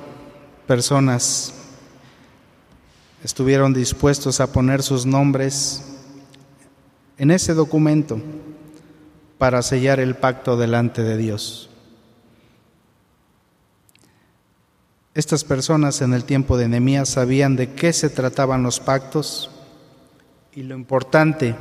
personas 0.66 1.54
estuvieron 3.22 3.74
dispuestos 3.74 4.40
a 4.40 4.54
poner 4.54 4.82
sus 4.82 5.06
nombres 5.06 5.84
en 7.18 7.30
ese 7.30 7.54
documento 7.54 8.22
para 9.38 9.62
sellar 9.62 10.00
el 10.00 10.16
pacto 10.16 10.56
delante 10.56 11.04
de 11.04 11.18
Dios. 11.18 11.70
Estas 15.14 15.44
personas 15.44 16.00
en 16.02 16.14
el 16.14 16.24
tiempo 16.24 16.56
de 16.56 16.70
Nehemías 16.70 17.10
sabían 17.10 17.58
de 17.58 17.74
qué 17.74 17.92
se 17.92 18.10
trataban 18.10 18.64
los 18.64 18.80
pactos 18.80 19.52
y 20.54 20.64
lo 20.64 20.76
importante 20.76 21.58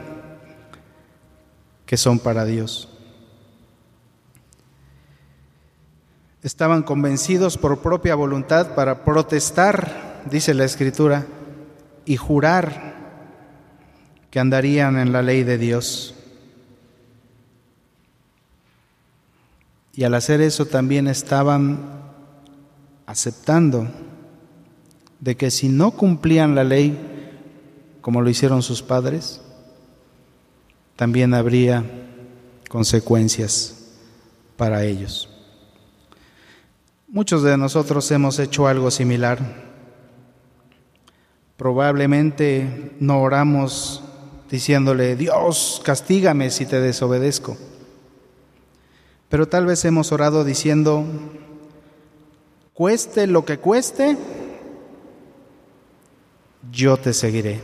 que 1.86 1.96
son 1.96 2.20
para 2.20 2.44
Dios. 2.44 2.91
Estaban 6.42 6.82
convencidos 6.82 7.56
por 7.56 7.80
propia 7.80 8.16
voluntad 8.16 8.74
para 8.74 9.04
protestar, 9.04 10.22
dice 10.28 10.54
la 10.54 10.64
Escritura, 10.64 11.26
y 12.04 12.16
jurar 12.16 12.92
que 14.30 14.40
andarían 14.40 14.98
en 14.98 15.12
la 15.12 15.22
ley 15.22 15.44
de 15.44 15.58
Dios. 15.58 16.14
Y 19.94 20.04
al 20.04 20.14
hacer 20.14 20.40
eso 20.40 20.66
también 20.66 21.06
estaban 21.06 21.78
aceptando 23.06 23.88
de 25.20 25.36
que 25.36 25.50
si 25.50 25.68
no 25.68 25.92
cumplían 25.92 26.54
la 26.54 26.64
ley 26.64 26.98
como 28.00 28.20
lo 28.20 28.28
hicieron 28.28 28.62
sus 28.62 28.82
padres, 28.82 29.40
también 30.96 31.34
habría 31.34 31.84
consecuencias 32.68 33.92
para 34.56 34.84
ellos. 34.84 35.31
Muchos 37.12 37.42
de 37.42 37.58
nosotros 37.58 38.10
hemos 38.10 38.38
hecho 38.38 38.66
algo 38.66 38.90
similar. 38.90 39.38
Probablemente 41.58 42.96
no 43.00 43.20
oramos 43.20 44.02
diciéndole, 44.50 45.14
Dios, 45.14 45.82
castígame 45.84 46.50
si 46.50 46.64
te 46.64 46.80
desobedezco. 46.80 47.58
Pero 49.28 49.46
tal 49.46 49.66
vez 49.66 49.84
hemos 49.84 50.10
orado 50.10 50.42
diciendo, 50.42 51.04
cueste 52.72 53.26
lo 53.26 53.44
que 53.44 53.58
cueste, 53.58 54.16
yo 56.70 56.96
te 56.96 57.12
seguiré. 57.12 57.60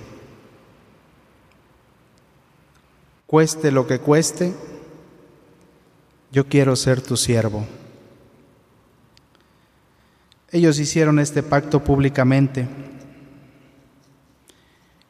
Cueste 3.26 3.72
lo 3.72 3.86
que 3.86 3.98
cueste, 3.98 4.52
yo 6.32 6.46
quiero 6.48 6.76
ser 6.76 7.00
tu 7.00 7.16
siervo. 7.16 7.64
Ellos 10.50 10.78
hicieron 10.78 11.18
este 11.18 11.42
pacto 11.42 11.84
públicamente 11.84 12.66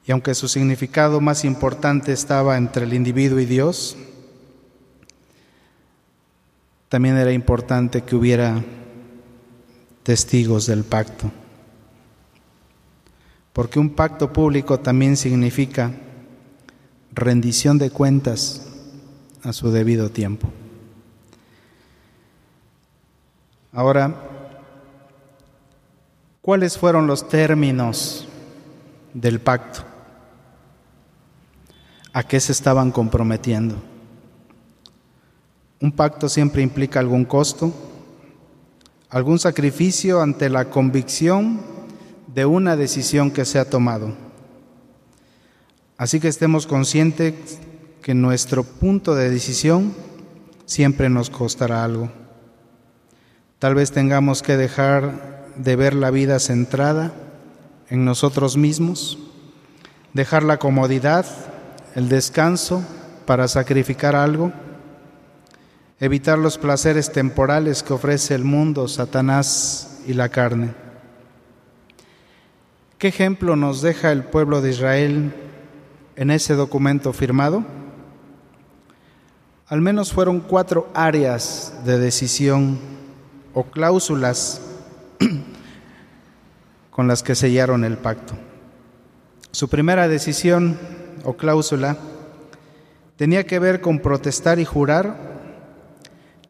y 0.09 0.11
aunque 0.11 0.35
su 0.35 0.49
significado 0.49 1.21
más 1.21 1.45
importante 1.45 2.13
estaba 2.13 2.57
entre 2.57 2.87
el 2.87 2.95
individuo 2.95 3.41
y 3.41 3.45
Dios, 3.45 3.95
también 6.89 7.19
era 7.19 7.31
importante 7.31 8.01
que 8.01 8.17
hubiera 8.17 8.65
testigos 10.03 10.65
del 10.65 10.85
pacto. 10.85 11.31
Porque 13.53 13.79
un 13.79 13.91
pacto 13.91 14.33
público 14.33 14.81
también 14.81 15.15
significa 15.15 15.93
rendición 17.13 17.77
de 17.77 17.91
cuentas 17.91 18.67
a 19.43 19.53
su 19.53 19.71
debido 19.71 20.11
tiempo. 20.11 20.49
Ahora, 23.73 24.28
¿cuáles 26.49 26.79
fueron 26.79 27.07
los 27.07 27.29
términos 27.29 28.27
del 29.13 29.39
pacto? 29.39 29.85
a 32.15 32.23
qué 32.23 32.41
se 32.41 32.53
estaban 32.53 32.91
comprometiendo. 32.91 33.77
Un 35.79 35.93
pacto 35.93 36.27
siempre 36.27 36.63
implica 36.63 37.01
algún 37.01 37.27
costo, 37.27 37.71
algún 39.11 39.39
sacrificio 39.39 40.23
ante 40.23 40.49
la 40.49 40.71
convicción 40.71 41.61
de 42.35 42.47
una 42.47 42.77
decisión 42.77 43.31
que 43.31 43.45
se 43.45 43.59
ha 43.59 43.69
tomado. 43.69 44.17
Así 45.99 46.19
que 46.19 46.29
estemos 46.29 46.67
conscientes 46.67 47.59
que 48.01 48.15
nuestro 48.15 48.65
punto 48.65 49.15
de 49.15 49.29
decisión 49.29 49.93
siempre 50.65 51.11
nos 51.11 51.29
costará 51.29 51.85
algo. 51.85 52.11
Tal 53.59 53.75
vez 53.75 53.93
tengamos 53.93 54.43
que 54.43 54.57
dejar 54.57 55.38
de 55.59 55.77
ver 55.77 55.95
la 55.95 56.11
vida 56.11 56.39
centrada 56.39 57.13
en 57.91 58.05
nosotros 58.05 58.57
mismos, 58.57 59.19
dejar 60.15 60.43
la 60.43 60.59
comodidad 60.59 61.27
el 61.95 62.09
descanso 62.09 62.83
para 63.27 63.49
sacrificar 63.49 64.15
algo, 64.15 64.53
evitar 66.01 66.39
los 66.39 66.59
placeres 66.59 67.13
temporales 67.13 67.83
que 67.83 67.93
ofrece 67.93 68.35
el 68.35 68.45
mundo, 68.45 68.89
Satanás 68.89 70.01
y 70.07 70.15
la 70.15 70.29
carne. 70.29 70.75
¿Qué 72.99 73.09
ejemplo 73.09 73.57
nos 73.57 73.83
deja 73.83 74.13
el 74.13 74.25
pueblo 74.25 74.61
de 74.61 74.71
Israel 74.71 75.35
en 76.17 76.31
ese 76.31 76.55
documento 76.55 77.13
firmado? 77.13 77.65
Al 79.67 79.81
menos 79.81 80.13
fueron 80.13 80.41
cuatro 80.41 80.89
áreas 80.95 81.75
de 81.85 81.99
decisión 81.99 82.79
o 83.55 83.65
cláusulas 83.65 84.63
con 86.91 87.09
las 87.09 87.23
que 87.23 87.35
sellaron 87.35 87.85
el 87.85 87.97
pacto. 87.97 88.35
Su 89.51 89.69
primera 89.69 90.09
decisión 90.09 90.79
o 91.25 91.35
cláusula 91.37 91.97
tenía 93.17 93.45
que 93.45 93.59
ver 93.59 93.81
con 93.81 93.99
protestar 93.99 94.59
y 94.59 94.65
jurar 94.65 95.39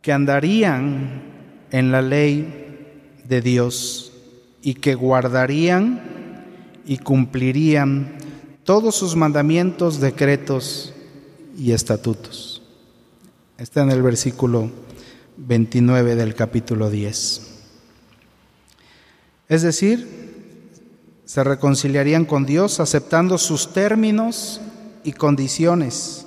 que 0.02 0.12
andarían 0.12 1.22
en 1.70 1.92
la 1.92 2.02
ley 2.02 3.20
de 3.24 3.40
Dios 3.40 4.12
y 4.62 4.74
que 4.74 4.94
guardarían 4.94 6.00
y 6.86 6.98
cumplirían 6.98 8.16
todos 8.64 8.94
sus 8.94 9.16
mandamientos, 9.16 10.00
decretos 10.00 10.92
y 11.56 11.72
estatutos. 11.72 12.62
Está 13.56 13.82
en 13.82 13.90
el 13.90 14.02
versículo 14.02 14.70
29 15.36 16.14
del 16.14 16.34
capítulo 16.34 16.90
10. 16.90 17.47
Es 19.48 19.62
decir, 19.62 20.18
se 21.24 21.42
reconciliarían 21.42 22.26
con 22.26 22.44
Dios 22.44 22.80
aceptando 22.80 23.38
sus 23.38 23.72
términos 23.72 24.60
y 25.04 25.12
condiciones, 25.12 26.26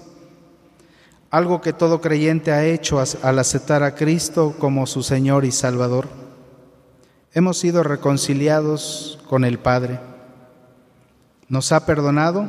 algo 1.29 1.61
que 1.61 1.71
todo 1.71 2.01
creyente 2.01 2.51
ha 2.51 2.65
hecho 2.65 2.99
al 2.99 3.39
aceptar 3.39 3.83
a 3.83 3.93
Cristo 3.93 4.55
como 4.57 4.87
su 4.87 5.03
Señor 5.03 5.45
y 5.45 5.51
Salvador. 5.51 6.07
Hemos 7.33 7.59
sido 7.59 7.83
reconciliados 7.83 9.19
con 9.29 9.45
el 9.45 9.59
Padre, 9.59 9.99
nos 11.47 11.71
ha 11.71 11.85
perdonado 11.85 12.47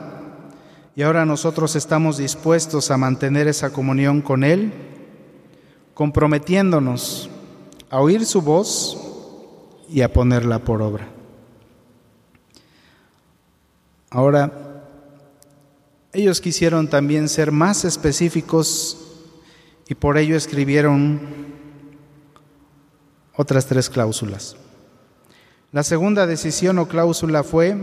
y 0.97 1.03
ahora 1.03 1.27
nosotros 1.27 1.77
estamos 1.77 2.17
dispuestos 2.17 2.91
a 2.91 2.97
mantener 2.97 3.47
esa 3.47 3.71
comunión 3.71 4.23
con 4.23 4.43
Él, 4.43 4.73
comprometiéndonos 5.93 7.29
a 7.91 8.01
oír 8.01 8.25
su 8.25 8.41
voz 8.41 9.12
y 9.93 10.01
a 10.01 10.13
ponerla 10.13 10.61
por 10.61 10.81
obra. 10.81 11.07
Ahora, 14.11 14.51
ellos 16.13 16.41
quisieron 16.41 16.89
también 16.89 17.29
ser 17.29 17.53
más 17.53 17.85
específicos 17.85 18.99
y 19.89 19.95
por 19.95 20.19
ello 20.19 20.37
escribieron 20.37 21.21
otras 23.35 23.67
tres 23.67 23.89
cláusulas. 23.89 24.57
La 25.73 25.83
segunda 25.83 26.27
decisión 26.27 26.79
o 26.79 26.89
cláusula 26.89 27.43
fue, 27.43 27.77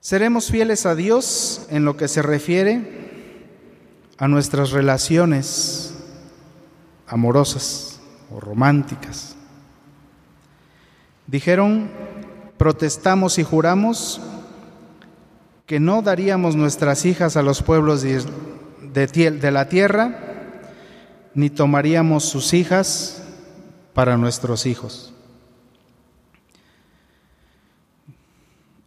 seremos 0.00 0.50
fieles 0.50 0.86
a 0.86 0.94
Dios 0.94 1.66
en 1.70 1.84
lo 1.84 1.96
que 1.96 2.08
se 2.08 2.22
refiere 2.22 3.02
a 4.16 4.28
nuestras 4.28 4.70
relaciones 4.70 5.94
amorosas 7.06 8.00
o 8.30 8.40
románticas. 8.40 9.31
Dijeron, 11.32 11.88
protestamos 12.58 13.38
y 13.38 13.42
juramos 13.42 14.20
que 15.64 15.80
no 15.80 16.02
daríamos 16.02 16.56
nuestras 16.56 17.06
hijas 17.06 17.38
a 17.38 17.42
los 17.42 17.62
pueblos 17.62 18.02
de, 18.02 18.22
de 18.92 19.50
la 19.50 19.66
tierra, 19.70 20.60
ni 21.32 21.48
tomaríamos 21.48 22.26
sus 22.26 22.52
hijas 22.52 23.22
para 23.94 24.18
nuestros 24.18 24.66
hijos. 24.66 25.14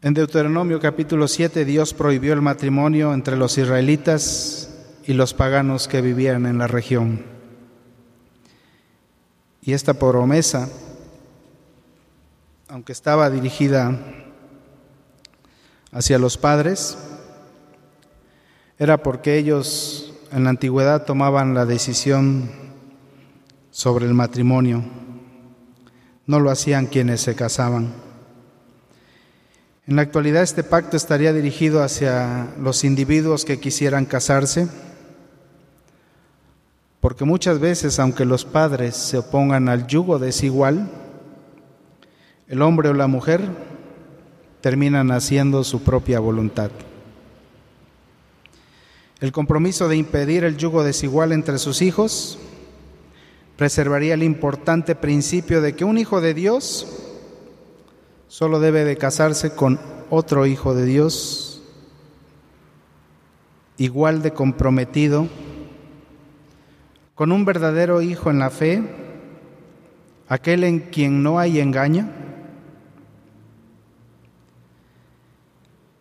En 0.04 0.14
Deuteronomio 0.14 0.80
capítulo 0.80 1.28
7 1.28 1.66
Dios 1.66 1.96
prohibió 1.96 2.32
el 2.34 2.44
matrimonio 2.44 3.12
entre 3.12 3.38
los 3.38 3.58
israelitas 3.58 4.70
y 5.04 5.14
los 5.14 5.34
paganos 5.34 5.88
que 5.88 6.02
vivían 6.02 6.46
en 6.46 6.60
la 6.60 6.68
región. 6.68 7.26
Y 9.64 9.74
esta 9.74 9.96
promesa, 9.96 10.70
aunque 12.68 12.94
estaba 12.94 13.30
dirigida 13.30 13.96
hacia 15.92 16.18
los 16.18 16.38
padres, 16.38 16.98
era 18.80 19.04
porque 19.04 19.38
ellos 19.38 20.14
en 20.32 20.44
la 20.44 20.50
antigüedad 20.50 21.06
tomaban 21.06 21.54
la 21.54 21.66
decisión 21.66 22.50
sobre 23.70 24.06
el 24.06 24.14
matrimonio, 24.14 24.84
no 26.26 26.40
lo 26.40 26.50
hacían 26.50 26.88
quienes 26.88 27.22
se 27.22 27.36
casaban. 27.36 27.94
En 29.88 29.96
la 29.96 30.02
actualidad 30.02 30.42
este 30.42 30.64
pacto 30.64 30.98
estaría 30.98 31.32
dirigido 31.32 31.84
hacia 31.84 32.48
los 32.60 32.84
individuos 32.84 33.46
que 33.46 33.60
quisieran 33.60 34.06
casarse, 34.06 34.68
porque 37.00 37.24
muchas 37.24 37.60
veces, 37.60 38.00
aunque 38.00 38.26
los 38.26 38.46
padres 38.46 38.96
se 38.96 39.20
opongan 39.20 39.70
al 39.70 39.86
yugo 39.86 40.18
desigual, 40.18 40.90
el 42.48 42.62
hombre 42.62 42.90
o 42.90 42.94
la 42.94 43.08
mujer 43.08 43.42
terminan 44.62 45.12
haciendo 45.12 45.64
su 45.64 45.84
propia 45.84 46.20
voluntad. 46.20 46.72
El 49.20 49.32
compromiso 49.32 49.88
de 49.88 49.96
impedir 49.96 50.44
el 50.44 50.58
yugo 50.58 50.84
desigual 50.84 51.32
entre 51.32 51.58
sus 51.58 51.82
hijos 51.82 52.38
preservaría 53.56 54.14
el 54.14 54.24
importante 54.24 54.96
principio 54.96 55.62
de 55.62 55.76
que 55.76 55.86
un 55.86 55.98
hijo 55.98 56.20
de 56.22 56.34
Dios 56.34 56.88
solo 58.28 58.60
debe 58.60 58.84
de 58.84 58.98
casarse 58.98 59.56
con 59.56 59.80
otro 60.10 60.46
hijo 60.46 60.76
de 60.76 60.86
Dios 60.86 61.62
igual 63.78 64.22
de 64.22 64.32
comprometido, 64.32 65.28
con 67.14 67.32
un 67.32 67.46
verdadero 67.46 68.02
hijo 68.02 68.30
en 68.30 68.40
la 68.40 68.50
fe, 68.50 68.84
aquel 70.28 70.64
en 70.64 70.80
quien 70.80 71.24
no 71.24 71.40
hay 71.40 71.60
engaño. 71.60 72.25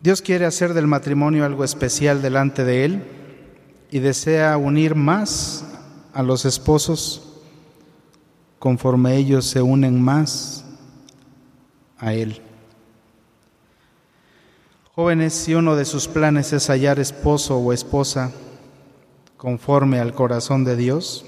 Dios 0.05 0.21
quiere 0.21 0.45
hacer 0.45 0.75
del 0.75 0.85
matrimonio 0.85 1.45
algo 1.45 1.63
especial 1.63 2.21
delante 2.21 2.63
de 2.63 2.85
Él 2.85 3.03
y 3.89 3.97
desea 3.97 4.55
unir 4.55 4.93
más 4.93 5.65
a 6.13 6.21
los 6.21 6.45
esposos 6.45 7.41
conforme 8.59 9.17
ellos 9.17 9.47
se 9.47 9.63
unen 9.63 9.99
más 9.99 10.63
a 11.97 12.13
Él. 12.13 12.39
Jóvenes, 14.93 15.33
si 15.33 15.55
uno 15.55 15.75
de 15.75 15.85
sus 15.85 16.07
planes 16.07 16.53
es 16.53 16.69
hallar 16.69 16.99
esposo 16.99 17.57
o 17.57 17.73
esposa 17.73 18.31
conforme 19.37 19.97
al 19.97 20.13
corazón 20.13 20.65
de 20.65 20.75
Dios, 20.75 21.25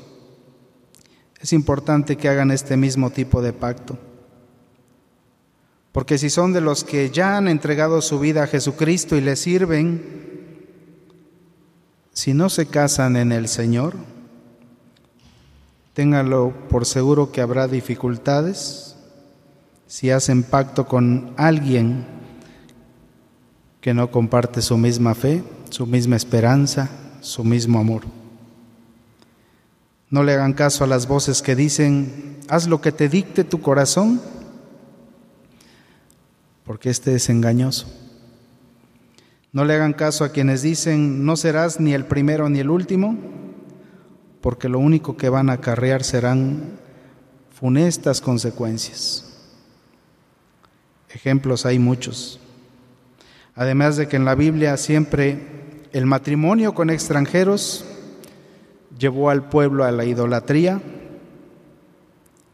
es 1.42 1.52
importante 1.52 2.16
que 2.16 2.30
hagan 2.30 2.52
este 2.52 2.78
mismo 2.78 3.10
tipo 3.10 3.42
de 3.42 3.54
pacto. 3.54 3.98
Porque 5.98 6.20
si 6.20 6.30
son 6.30 6.54
de 6.54 6.62
los 6.62 6.84
que 6.84 7.10
ya 7.10 7.38
han 7.38 7.48
entregado 7.48 8.04
su 8.04 8.20
vida 8.20 8.44
a 8.44 8.48
Jesucristo 8.48 9.16
y 9.16 9.22
le 9.22 9.36
sirven, 9.36 10.00
si 12.14 12.36
no 12.36 12.50
se 12.50 12.68
casan 12.68 13.16
en 13.16 13.32
el 13.32 13.48
Señor, 13.48 13.96
ténganlo 15.96 16.54
por 16.70 16.86
seguro 16.86 17.32
que 17.32 17.42
habrá 17.42 17.68
dificultades 17.68 18.96
si 19.88 20.12
hacen 20.12 20.44
pacto 20.44 20.86
con 20.86 21.34
alguien 21.36 22.06
que 23.82 23.96
no 23.96 24.12
comparte 24.12 24.62
su 24.62 24.78
misma 24.78 25.16
fe, 25.16 25.44
su 25.72 25.88
misma 25.88 26.16
esperanza, 26.16 26.92
su 27.22 27.44
mismo 27.44 27.80
amor. 27.80 28.04
No 30.12 30.22
le 30.22 30.36
hagan 30.36 30.54
caso 30.54 30.84
a 30.84 30.88
las 30.88 31.08
voces 31.08 31.42
que 31.42 31.56
dicen, 31.56 32.38
haz 32.50 32.68
lo 32.68 32.82
que 32.82 32.92
te 32.92 33.10
dicte 33.10 33.44
tu 33.44 33.62
corazón, 33.62 34.22
porque 36.68 36.90
este 36.90 37.16
es 37.16 37.30
engañoso. 37.30 37.88
No 39.54 39.64
le 39.64 39.74
hagan 39.74 39.94
caso 39.94 40.26
a 40.26 40.34
quienes 40.34 40.62
dicen, 40.62 41.26
no 41.26 41.38
serás 41.38 41.80
ni 41.80 41.94
el 41.94 42.06
primero 42.06 42.50
ni 42.50 42.60
el 42.60 42.70
último, 42.70 43.18
porque 44.42 44.68
lo 44.68 44.78
único 44.78 45.16
que 45.16 45.30
van 45.30 45.50
a 45.50 45.54
acarrear 45.54 46.04
serán 46.04 46.78
funestas 47.50 48.20
consecuencias. 48.20 49.24
Ejemplos 51.10 51.66
hay 51.66 51.80
muchos. 51.80 52.40
Además 53.56 53.96
de 53.96 54.08
que 54.08 54.18
en 54.18 54.26
la 54.26 54.36
Biblia 54.36 54.76
siempre 54.76 55.40
el 55.94 56.06
matrimonio 56.06 56.76
con 56.76 56.90
extranjeros 56.90 57.86
llevó 59.00 59.30
al 59.30 59.48
pueblo 59.48 59.86
a 59.86 59.92
la 59.92 60.04
idolatría 60.04 60.82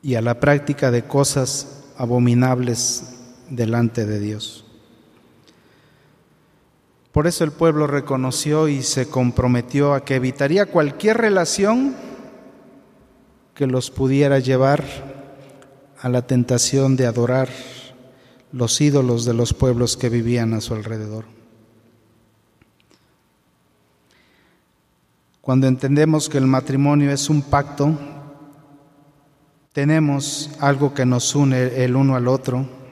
y 0.04 0.15
a 0.15 0.21
la 0.21 0.39
práctica 0.39 0.91
de 0.91 1.04
cosas 1.04 1.84
abominables 1.97 3.12
delante 3.56 4.06
de 4.06 4.20
Dios. 4.20 4.66
Por 7.12 7.28
eso 7.28 7.44
el 7.44 7.52
pueblo 7.52 7.86
reconoció 7.86 8.68
y 8.68 8.82
se 8.82 9.08
comprometió 9.08 9.94
a 9.94 10.04
que 10.04 10.16
evitaría 10.16 10.66
cualquier 10.66 11.18
relación 11.18 11.96
que 13.54 13.68
los 13.68 13.92
pudiera 13.92 14.39
llevar 14.39 14.84
a 16.02 16.10
la 16.10 16.26
tentación 16.26 16.96
de 16.96 17.06
adorar 17.06 17.50
los 18.52 18.82
ídolos 18.82 19.26
de 19.26 19.36
los 19.36 19.54
pueblos 19.54 19.96
que 19.96 20.10
vivían 20.10 20.54
a 20.54 20.62
su 20.62 20.74
alrededor. 20.74 21.26
Cuando 25.42 25.68
entendemos 25.68 26.30
que 26.30 26.39
el 26.39 26.48
matrimonio 26.48 27.12
es 27.12 27.30
un 27.30 27.44
pacto, 27.44 27.92
tenemos 29.72 30.50
algo 30.60 30.94
que 30.94 31.06
nos 31.06 31.36
une 31.36 31.84
el 31.84 31.96
uno 31.96 32.16
al 32.16 32.28
otro, 32.28 32.83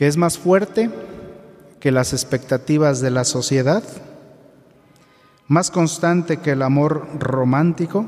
que 0.00 0.06
es 0.06 0.16
más 0.16 0.38
fuerte 0.38 0.88
que 1.78 1.92
las 1.92 2.14
expectativas 2.14 3.02
de 3.02 3.10
la 3.10 3.24
sociedad, 3.24 3.84
más 5.46 5.70
constante 5.70 6.38
que 6.38 6.52
el 6.52 6.62
amor 6.62 7.06
romántico 7.18 8.06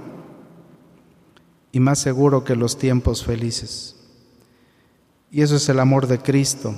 y 1.70 1.81
más 1.81 1.98
seguro 1.98 2.44
que 2.44 2.57
los 2.57 2.78
tiempos 2.78 3.26
felices. 3.26 3.96
Y 5.31 5.42
eso 5.42 5.57
es 5.57 5.68
el 5.68 5.78
amor 5.78 6.07
de 6.07 6.18
Cristo 6.18 6.74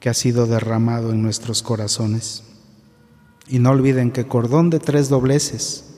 que 0.00 0.08
ha 0.08 0.14
sido 0.14 0.48
derramado 0.48 1.12
en 1.12 1.22
nuestros 1.22 1.62
corazones. 1.62 2.42
Y 3.46 3.60
no 3.60 3.70
olviden 3.70 4.10
que 4.10 4.26
cordón 4.26 4.68
de 4.68 4.80
tres 4.80 5.08
dobleces 5.08 5.94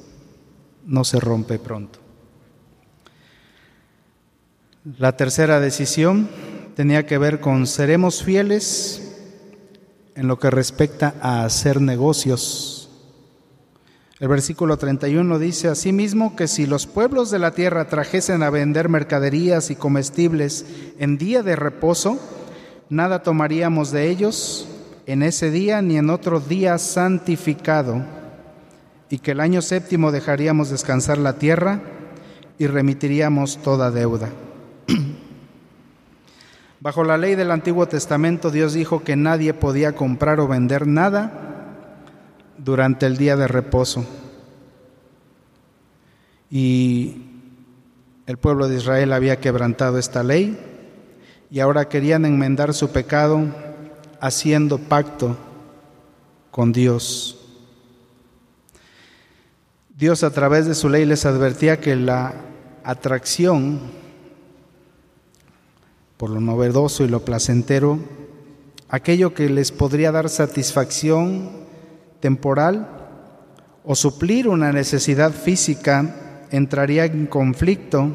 no 0.85 1.05
se 1.05 1.20
rompe 1.20 1.59
pronto. 1.59 2.01
La 4.98 5.16
tercera 5.16 5.59
decisión 5.59 6.29
tenía 6.79 7.07
que 7.07 7.19
ver 7.19 7.41
con 7.41 7.67
seremos 7.67 8.23
fieles 8.23 9.03
en 10.14 10.29
lo 10.29 10.38
que 10.38 10.49
respecta 10.49 11.12
a 11.21 11.45
hacer 11.45 11.81
negocios 11.81 12.88
el 14.21 14.29
versículo 14.29 14.77
31 14.77 15.41
dice 15.41 15.67
asimismo 15.67 16.37
que 16.37 16.47
si 16.47 16.67
los 16.67 16.87
pueblos 16.87 17.33
de 17.33 17.41
la 17.41 17.51
tierra 17.51 17.88
trajesen 17.88 18.45
a 18.45 18.51
vender 18.51 18.88
mercaderías 18.88 19.73
y 19.73 19.75
comestibles 19.75 20.67
en 21.01 21.19
día 21.19 21.43
de 21.43 21.57
reposo, 21.57 22.21
nada 22.88 23.25
tomaríamos 23.25 23.91
de 23.91 24.09
ellos 24.09 24.69
en 25.07 25.25
ese 25.25 25.51
día 25.51 25.83
ni 25.83 25.97
en 25.97 26.11
otro 26.11 26.38
día 26.38 26.79
santificado, 26.79 28.05
y 29.11 29.19
que 29.19 29.33
el 29.33 29.41
año 29.41 29.62
séptimo 29.62 30.12
dejaríamos 30.12 30.71
descansar 30.71 31.19
la 31.19 31.41
tierra 31.41 31.81
y 32.57 32.69
remitiríamos 32.69 33.59
toda 33.64 33.91
deuda. 33.91 34.29
Bajo 36.81 37.03
la 37.03 37.19
ley 37.19 37.35
del 37.35 37.51
Antiguo 37.51 37.88
Testamento 37.88 38.51
Dios 38.51 38.73
dijo 38.73 39.03
que 39.03 39.17
nadie 39.17 39.53
podía 39.53 39.95
comprar 39.97 40.38
o 40.38 40.47
vender 40.47 40.87
nada 40.87 41.75
durante 42.57 43.07
el 43.07 43.17
día 43.17 43.37
de 43.37 43.49
reposo. 43.49 44.07
Y 46.51 47.23
el 48.27 48.37
pueblo 48.37 48.69
de 48.69 48.77
Israel 48.77 49.12
había 49.12 49.41
quebrantado 49.41 49.99
esta 49.99 50.23
ley 50.23 50.57
y 51.51 51.61
ahora 51.61 51.88
querían 51.88 52.25
enmendar 52.25 52.73
su 52.73 52.91
pecado 52.91 53.41
haciendo 54.21 54.79
pacto 54.79 55.37
con 56.53 56.73
Dios. 56.73 57.38
Dios 59.97 60.23
a 60.23 60.31
través 60.31 60.67
de 60.67 60.77
su 60.77 60.88
ley 60.88 61.05
les 61.05 61.27
advertía 61.27 61.81
que 61.81 61.97
la 61.97 62.35
atracción 62.85 63.81
por 66.19 66.29
lo 66.29 66.41
novedoso 66.41 67.05
y 67.05 67.09
lo 67.09 67.25
placentero 67.25 67.99
aquello 68.89 69.35
que 69.35 69.49
les 69.49 69.73
podría 69.73 70.13
dar 70.13 70.29
satisfacción 70.29 71.51
temporal 72.21 72.89
o 73.85 73.95
suplir 73.95 74.49
una 74.49 74.73
necesidad 74.73 75.33
física 75.33 76.47
entraría 76.51 77.05
en 77.05 77.27
conflicto 77.27 78.11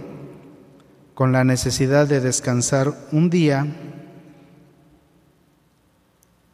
con 1.13 1.31
la 1.31 1.43
necesidad 1.43 2.07
de 2.07 2.19
descansar 2.19 2.93
un 3.11 3.29
día 3.29 3.67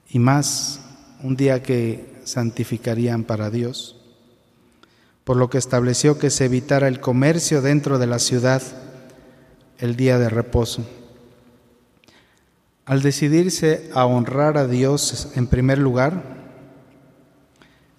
y 0.10 0.20
más 0.20 0.82
un 1.24 1.36
día 1.36 1.64
que 1.64 2.20
santificarían 2.24 3.24
para 3.24 3.50
Dios, 3.50 3.96
por 5.24 5.38
lo 5.38 5.50
que 5.50 5.58
estableció 5.58 6.18
que 6.18 6.30
se 6.30 6.46
evitara 6.46 6.88
el 6.88 7.00
comercio 7.00 7.62
dentro 7.62 8.00
de 8.00 8.08
la 8.08 8.20
ciudad 8.20 8.62
el 9.78 9.96
día 9.96 10.18
de 10.18 10.30
reposo. 10.30 10.99
Al 12.89 13.04
decidirse 13.04 13.88
a 13.93 14.08
honrar 14.08 14.58
a 14.58 14.65
Dios 14.65 15.34
en 15.36 15.45
primer 15.45 15.78
lugar, 15.78 16.23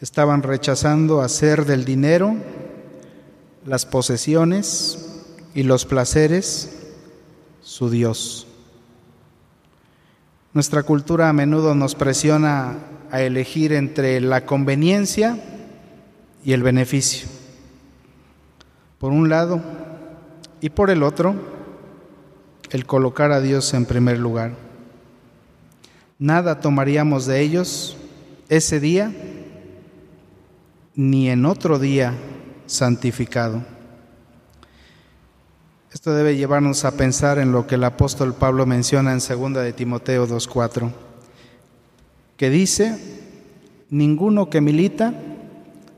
estaban 0.00 0.42
rechazando 0.42 1.20
hacer 1.20 1.64
del 1.64 1.84
dinero, 1.84 2.34
las 3.64 3.86
posesiones 3.86 5.22
y 5.54 5.62
los 5.62 5.84
placeres 5.84 6.76
su 7.62 7.88
Dios. 7.88 8.48
Nuestra 10.54 10.82
cultura 10.82 11.28
a 11.28 11.32
menudo 11.32 11.76
nos 11.76 11.94
presiona 11.94 12.78
a 13.12 13.22
elegir 13.22 13.72
entre 13.72 14.20
la 14.20 14.44
conveniencia 14.44 15.38
y 16.42 16.52
el 16.52 16.64
beneficio. 16.64 17.28
Por 18.98 19.12
un 19.12 19.28
lado, 19.28 19.62
y 20.60 20.70
por 20.70 20.90
el 20.90 21.04
otro, 21.04 21.36
el 22.70 22.86
colocar 22.86 23.30
a 23.30 23.40
Dios 23.40 23.72
en 23.72 23.86
primer 23.86 24.18
lugar. 24.18 24.69
Nada 26.20 26.60
tomaríamos 26.60 27.24
de 27.24 27.40
ellos 27.40 27.96
ese 28.50 28.78
día 28.78 29.10
ni 30.94 31.30
en 31.30 31.46
otro 31.46 31.78
día 31.78 32.12
santificado. 32.66 33.64
Esto 35.90 36.12
debe 36.12 36.36
llevarnos 36.36 36.84
a 36.84 36.90
pensar 36.90 37.38
en 37.38 37.52
lo 37.52 37.66
que 37.66 37.76
el 37.76 37.84
apóstol 37.84 38.34
Pablo 38.34 38.66
menciona 38.66 39.12
en 39.14 39.18
2 39.18 39.54
de 39.64 39.72
Timoteo 39.72 40.28
2.4, 40.28 40.92
que 42.36 42.50
dice, 42.50 42.98
ninguno 43.88 44.50
que 44.50 44.60
milita 44.60 45.14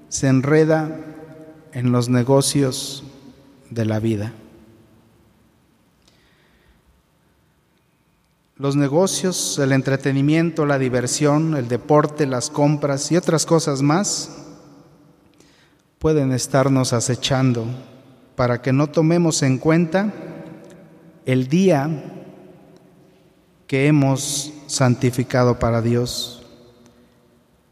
se 0.08 0.28
enreda 0.28 1.00
en 1.72 1.90
los 1.90 2.08
negocios 2.08 3.02
de 3.70 3.86
la 3.86 3.98
vida. 3.98 4.32
Los 8.56 8.76
negocios, 8.76 9.58
el 9.58 9.72
entretenimiento, 9.72 10.66
la 10.66 10.78
diversión, 10.78 11.56
el 11.56 11.68
deporte, 11.68 12.26
las 12.26 12.50
compras 12.50 13.10
y 13.10 13.16
otras 13.16 13.46
cosas 13.46 13.82
más 13.82 14.30
pueden 15.98 16.32
estarnos 16.32 16.92
acechando 16.92 17.64
para 18.36 18.60
que 18.60 18.72
no 18.72 18.88
tomemos 18.88 19.42
en 19.42 19.58
cuenta 19.58 20.12
el 21.24 21.48
día 21.48 21.88
que 23.66 23.86
hemos 23.86 24.52
santificado 24.66 25.58
para 25.58 25.80
Dios, 25.80 26.44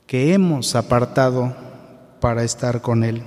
que 0.07 0.33
hemos 0.33 0.75
apartado 0.77 1.55
para 2.21 2.43
estar 2.43 2.81
con 2.81 3.05
Él. 3.05 3.23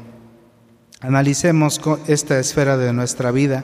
Analicemos 1.02 1.80
esta 2.08 2.40
esfera 2.40 2.78
de 2.78 2.94
nuestra 2.94 3.32
vida, 3.32 3.64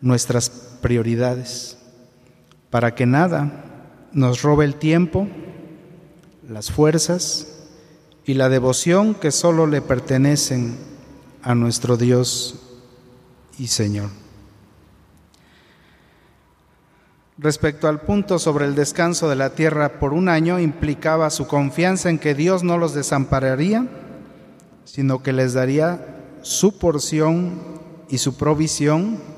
nuestras 0.00 0.50
prioridades, 0.50 1.75
para 2.76 2.94
que 2.94 3.06
nada 3.06 3.64
nos 4.12 4.42
robe 4.42 4.66
el 4.66 4.74
tiempo, 4.74 5.26
las 6.46 6.70
fuerzas 6.70 7.46
y 8.26 8.34
la 8.34 8.50
devoción 8.50 9.14
que 9.14 9.30
solo 9.30 9.66
le 9.66 9.80
pertenecen 9.80 10.76
a 11.42 11.54
nuestro 11.54 11.96
Dios 11.96 12.56
y 13.58 13.68
Señor. 13.68 14.10
Respecto 17.38 17.88
al 17.88 18.02
punto 18.02 18.38
sobre 18.38 18.66
el 18.66 18.74
descanso 18.74 19.30
de 19.30 19.36
la 19.36 19.54
tierra 19.54 19.98
por 19.98 20.12
un 20.12 20.28
año, 20.28 20.60
implicaba 20.60 21.30
su 21.30 21.46
confianza 21.46 22.10
en 22.10 22.18
que 22.18 22.34
Dios 22.34 22.62
no 22.62 22.76
los 22.76 22.92
desampararía, 22.92 23.86
sino 24.84 25.22
que 25.22 25.32
les 25.32 25.54
daría 25.54 26.26
su 26.42 26.76
porción 26.78 27.54
y 28.10 28.18
su 28.18 28.36
provisión. 28.36 29.35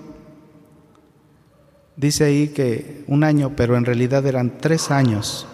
Dice 1.99 2.27
ahí 2.27 2.49
que 2.51 3.03
un 3.09 3.25
año, 3.25 3.55
pero 3.57 3.77
en 3.77 3.85
realidad 3.85 4.25
eran 4.25 4.59
tres 4.59 4.93
años, 4.93 5.49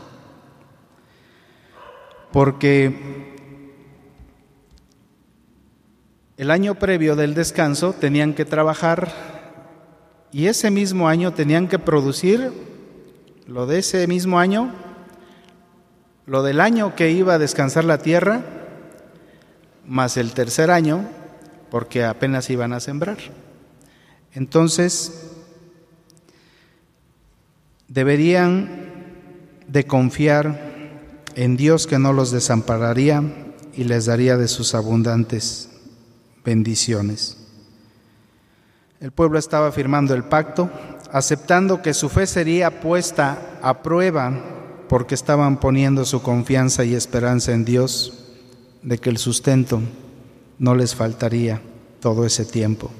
porque 2.33 3.33
el 6.37 6.51
año 6.51 6.75
previo 6.75 7.17
del 7.17 7.33
descanso 7.33 7.95
tenían 7.95 8.35
que 8.35 8.45
trabajar 8.45 9.11
y 10.33 10.49
ese 10.49 10.71
mismo 10.71 11.09
año 11.09 11.33
tenían 11.33 11.67
que 11.67 11.79
producir 11.79 12.53
lo 13.47 13.65
de 13.65 13.79
ese 13.79 14.07
mismo 14.07 14.39
año, 14.39 14.71
lo 16.27 16.43
del 16.43 16.61
año 16.61 16.95
que 16.95 17.11
iba 17.11 17.33
a 17.33 17.39
descansar 17.39 17.85
la 17.85 17.97
tierra, 17.97 18.43
más 19.87 20.19
el 20.19 20.33
tercer 20.35 20.71
año, 20.71 21.09
porque 21.71 22.05
apenas 22.05 22.51
iban 22.51 22.75
a 22.75 22.81
sembrar. 22.81 23.17
Entonces, 24.35 25.24
deberían 27.95 28.69
de 29.69 29.87
confiar 29.87 30.75
en 31.37 31.57
Dios 31.57 31.87
que 31.87 32.01
no 32.01 32.13
los 32.13 32.33
desampararía 32.33 33.23
y 33.73 33.85
les 33.85 34.07
daría 34.07 34.37
de 34.37 34.49
sus 34.49 34.75
abundantes 34.75 35.71
bendiciones. 36.45 37.39
El 38.99 39.13
pueblo 39.13 39.39
estaba 39.39 39.71
firmando 39.71 40.13
el 40.15 40.25
pacto, 40.25 40.71
aceptando 41.13 41.83
que 41.83 41.95
su 41.95 42.09
fe 42.09 42.27
sería 42.27 42.81
puesta 42.81 43.59
a 43.63 43.83
prueba 43.83 44.33
porque 44.89 45.15
estaban 45.15 45.61
poniendo 45.61 46.05
su 46.05 46.21
confianza 46.21 46.85
y 46.85 46.95
esperanza 46.95 47.53
en 47.53 47.65
Dios 47.65 48.25
de 48.83 48.99
que 48.99 49.11
el 49.11 49.19
sustento 49.19 49.81
no 50.59 50.75
les 50.75 50.97
faltaría 50.97 51.61
todo 52.01 52.27
ese 52.27 52.45
tiempo. 52.45 52.91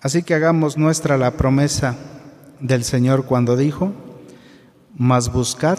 Así 0.00 0.22
que 0.22 0.34
hagamos 0.34 0.78
nuestra 0.78 1.18
la 1.18 1.32
promesa 1.32 1.96
del 2.60 2.84
Señor 2.84 3.26
cuando 3.26 3.56
dijo, 3.56 3.92
mas 4.96 5.32
buscad 5.32 5.78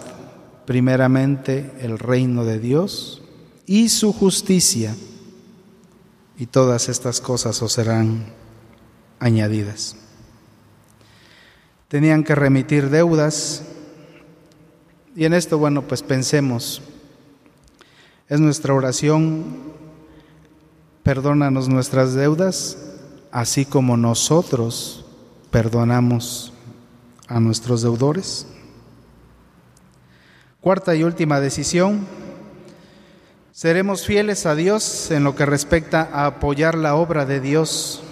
primeramente 0.66 1.72
el 1.80 2.00
reino 2.00 2.44
de 2.44 2.60
Dios 2.60 3.22
y 3.66 3.90
su 3.90 4.14
justicia 4.14 4.96
y 6.38 6.48
todas 6.48 6.90
estas 6.90 7.22
cosas 7.22 7.62
os 7.62 7.74
serán 7.74 8.26
añadidas. 9.20 9.96
Tenían 11.88 12.24
que 12.24 12.36
remitir 12.36 12.90
deudas 12.90 13.64
y 15.16 15.24
en 15.24 15.34
esto, 15.34 15.58
bueno, 15.58 15.84
pues 15.84 16.04
pensemos, 16.04 16.82
es 18.28 18.40
nuestra 18.40 18.74
oración, 18.74 19.46
perdónanos 21.04 21.70
nuestras 21.70 22.14
deudas, 22.16 22.78
así 23.32 23.66
como 23.66 23.96
nosotros 23.96 25.06
perdonamos 25.52 26.52
a 27.28 27.40
nuestros 27.40 27.82
deudores. 27.82 28.48
Cuarta 30.62 30.96
y 30.96 31.04
última 31.04 31.40
decisión, 31.40 32.06
Seremos 33.56 34.06
fieles 34.06 34.46
a 34.46 34.54
Dios 34.54 35.12
en 35.12 35.24
lo 35.24 35.34
que 35.34 35.46
respecta 35.46 36.10
a 36.12 36.26
apoyar 36.26 36.78
la 36.78 36.96
obra 36.96 37.26
de 37.26 37.40
Dios. 37.40 38.04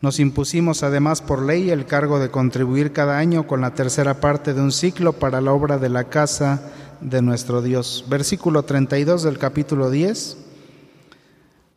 Nos 0.00 0.18
impusimos 0.18 0.82
además 0.82 1.22
por 1.22 1.42
ley 1.42 1.70
el 1.70 1.86
cargo 1.86 2.18
de 2.18 2.32
contribuir 2.32 2.92
cada 2.92 3.16
año 3.16 3.46
con 3.46 3.60
la 3.60 3.74
tercera 3.74 4.14
parte 4.14 4.54
de 4.54 4.60
un 4.60 4.72
ciclo 4.72 5.12
para 5.12 5.40
la 5.40 5.52
obra 5.52 5.78
de 5.78 5.88
la 5.88 6.08
casa 6.08 6.62
de 7.00 7.22
nuestro 7.22 7.62
Dios. 7.62 8.04
Versículo 8.08 8.64
32 8.64 9.22
del 9.22 9.38
capítulo 9.38 9.88
10 9.88 10.36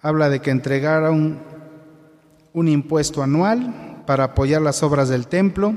habla 0.01 0.29
de 0.29 0.41
que 0.41 0.49
entregaron 0.49 1.43
un 2.53 2.67
impuesto 2.69 3.21
anual 3.21 3.90
para 4.05 4.25
apoyar 4.25 4.61
las 4.61 4.83
obras 4.83 5.09
del 5.09 5.27
templo 5.27 5.75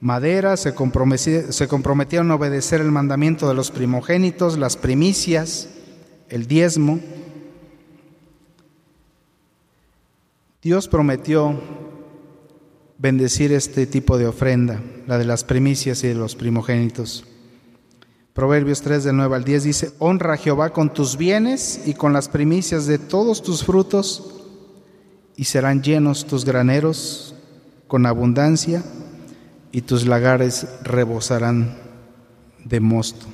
madera, 0.00 0.56
se, 0.56 0.74
comprometieron 0.74 2.30
a 2.30 2.34
obedecer 2.34 2.80
el 2.80 2.92
mandamiento 2.92 3.48
de 3.48 3.54
los 3.54 3.70
primogénitos, 3.70 4.58
las 4.58 4.76
primicias, 4.76 5.68
el 6.28 6.46
diezmo. 6.46 7.00
Dios 10.62 10.88
prometió 10.88 11.60
bendecir 12.98 13.52
este 13.52 13.86
tipo 13.86 14.18
de 14.18 14.26
ofrenda, 14.26 14.82
la 15.06 15.18
de 15.18 15.24
las 15.24 15.44
primicias 15.44 16.02
y 16.04 16.08
de 16.08 16.14
los 16.14 16.34
primogénitos. 16.34 17.24
Proverbios 18.34 18.82
3 18.82 19.02
del 19.02 19.16
9 19.16 19.34
al 19.34 19.44
10 19.44 19.64
dice, 19.64 19.92
honra 19.98 20.34
a 20.34 20.36
Jehová 20.36 20.70
con 20.70 20.92
tus 20.92 21.16
bienes 21.16 21.82
y 21.86 21.94
con 21.94 22.12
las 22.12 22.28
primicias 22.28 22.86
de 22.86 22.98
todos 22.98 23.42
tus 23.42 23.64
frutos, 23.64 24.37
y 25.38 25.44
serán 25.44 25.82
llenos 25.84 26.26
tus 26.26 26.44
graneros 26.44 27.32
con 27.86 28.06
abundancia 28.06 28.82
y 29.70 29.82
tus 29.82 30.04
lagares 30.04 30.66
rebosarán 30.82 31.76
de 32.64 32.80
mosto. 32.80 33.24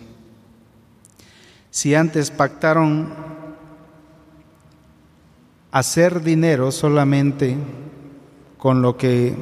Si 1.70 1.94
antes 1.94 2.30
pactaron 2.30 3.08
hacer 5.72 6.22
dinero 6.22 6.72
solamente 6.72 7.56
con 8.58 8.82
lo 8.82 8.98
que, 8.98 9.34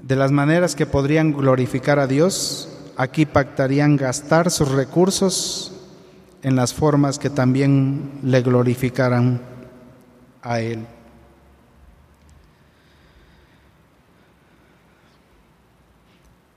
de 0.00 0.14
las 0.14 0.30
maneras 0.30 0.76
que 0.76 0.86
podrían 0.86 1.32
glorificar 1.32 1.98
a 1.98 2.06
Dios, 2.06 2.68
aquí 2.96 3.26
pactarían 3.26 3.96
gastar 3.96 4.52
sus 4.52 4.70
recursos 4.70 5.72
en 6.42 6.54
las 6.54 6.72
formas 6.72 7.18
que 7.18 7.28
también 7.28 8.20
le 8.22 8.40
glorificaran 8.40 9.42
a 10.42 10.60
Él. 10.60 10.86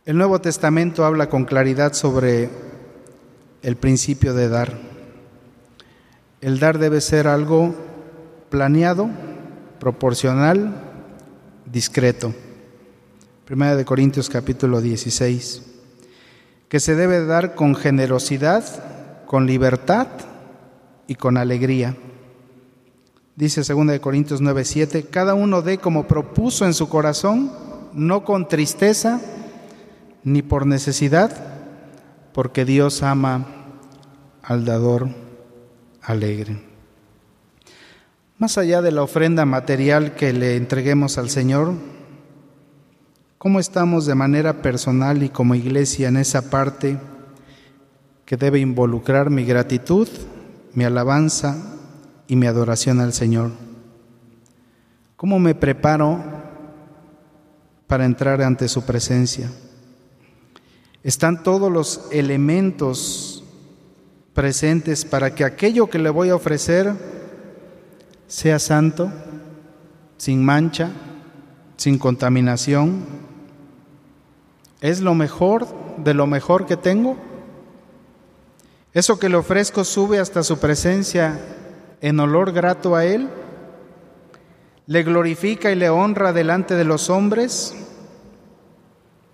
El 0.04 0.18
Nuevo 0.18 0.42
Testamento 0.42 1.06
habla 1.06 1.30
con 1.30 1.46
claridad 1.46 1.94
sobre 1.94 2.50
el 3.62 3.76
principio 3.76 4.34
de 4.34 4.50
dar. 4.50 4.80
El 6.42 6.58
dar 6.58 6.80
debe 6.80 7.02
ser 7.02 7.28
algo 7.28 7.76
planeado, 8.50 9.12
proporcional, 9.80 10.74
discreto. 11.72 12.34
Primera 13.46 13.76
de 13.76 13.86
Corintios 13.86 14.28
capítulo 14.28 14.82
16. 14.82 15.62
Que 16.68 16.80
se 16.80 16.96
debe 16.96 17.24
dar 17.24 17.54
con 17.54 17.76
generosidad, 17.76 18.64
con 19.28 19.46
libertad 19.46 20.08
y 21.06 21.14
con 21.14 21.38
alegría. 21.38 21.96
Dice 23.36 23.62
2 23.62 23.86
de 23.86 24.02
Corintios 24.02 24.42
9:7, 24.42 25.06
cada 25.12 25.36
uno 25.36 25.62
dé 25.62 25.78
como 25.78 26.08
propuso 26.08 26.66
en 26.66 26.74
su 26.74 26.90
corazón, 26.90 27.52
no 27.94 28.26
con 28.26 28.48
tristeza, 28.48 29.22
ni 30.24 30.42
por 30.42 30.66
necesidad, 30.66 31.32
porque 32.34 32.66
Dios 32.66 33.04
ama 33.04 33.48
al 34.44 34.66
dador 34.66 35.10
alegre. 36.02 36.62
Más 38.38 38.58
allá 38.58 38.82
de 38.82 38.92
la 38.92 39.04
ofrenda 39.04 39.46
material 39.46 40.16
que 40.16 40.34
le 40.34 40.56
entreguemos 40.56 41.18
al 41.18 41.30
Señor, 41.30 41.74
¿cómo 43.38 43.60
estamos 43.60 44.06
de 44.06 44.16
manera 44.16 44.62
personal 44.62 45.22
y 45.22 45.30
como 45.30 45.56
iglesia 45.56 46.08
en 46.08 46.18
esa 46.18 46.50
parte 46.50 46.98
que 48.26 48.38
debe 48.38 48.60
involucrar 48.60 49.30
mi 49.30 49.46
gratitud, 49.46 50.08
mi 50.74 50.86
alabanza 50.86 51.78
y 52.28 52.36
mi 52.36 52.48
adoración 52.48 53.00
al 53.00 53.14
Señor? 53.14 53.52
¿Cómo 55.18 55.38
me 55.38 55.54
preparo 55.54 56.20
para 57.86 58.06
entrar 58.06 58.42
ante 58.42 58.68
su 58.68 58.84
presencia? 58.84 59.52
Están 61.04 61.42
todos 61.42 61.72
los 61.72 62.08
elementos 62.12 63.44
presentes 64.34 65.04
para 65.04 65.34
que 65.34 65.44
aquello 65.44 65.90
que 65.90 65.98
le 65.98 66.10
voy 66.10 66.30
a 66.30 66.36
ofrecer 66.36 66.94
sea 68.28 68.60
santo, 68.60 69.12
sin 70.18 70.46
mancha, 70.46 70.92
sin 71.76 71.98
contaminación. 71.98 73.04
¿Es 74.80 75.02
lo 75.02 75.16
mejor 75.16 75.68
de 75.98 76.14
lo 76.14 76.28
mejor 76.28 76.68
que 76.68 76.78
tengo? 76.78 77.18
¿Eso 78.94 79.18
que 79.18 79.30
le 79.30 79.38
ofrezco 79.38 79.84
sube 79.84 80.20
hasta 80.20 80.44
su 80.44 80.60
presencia 80.60 81.40
en 82.02 82.20
olor 82.20 82.52
grato 82.52 82.96
a 82.96 83.06
Él? 83.06 83.28
¿Le 84.86 85.04
glorifica 85.04 85.72
y 85.72 85.76
le 85.76 85.90
honra 85.90 86.34
delante 86.34 86.76
de 86.76 86.84
los 86.84 87.10
hombres? 87.10 87.76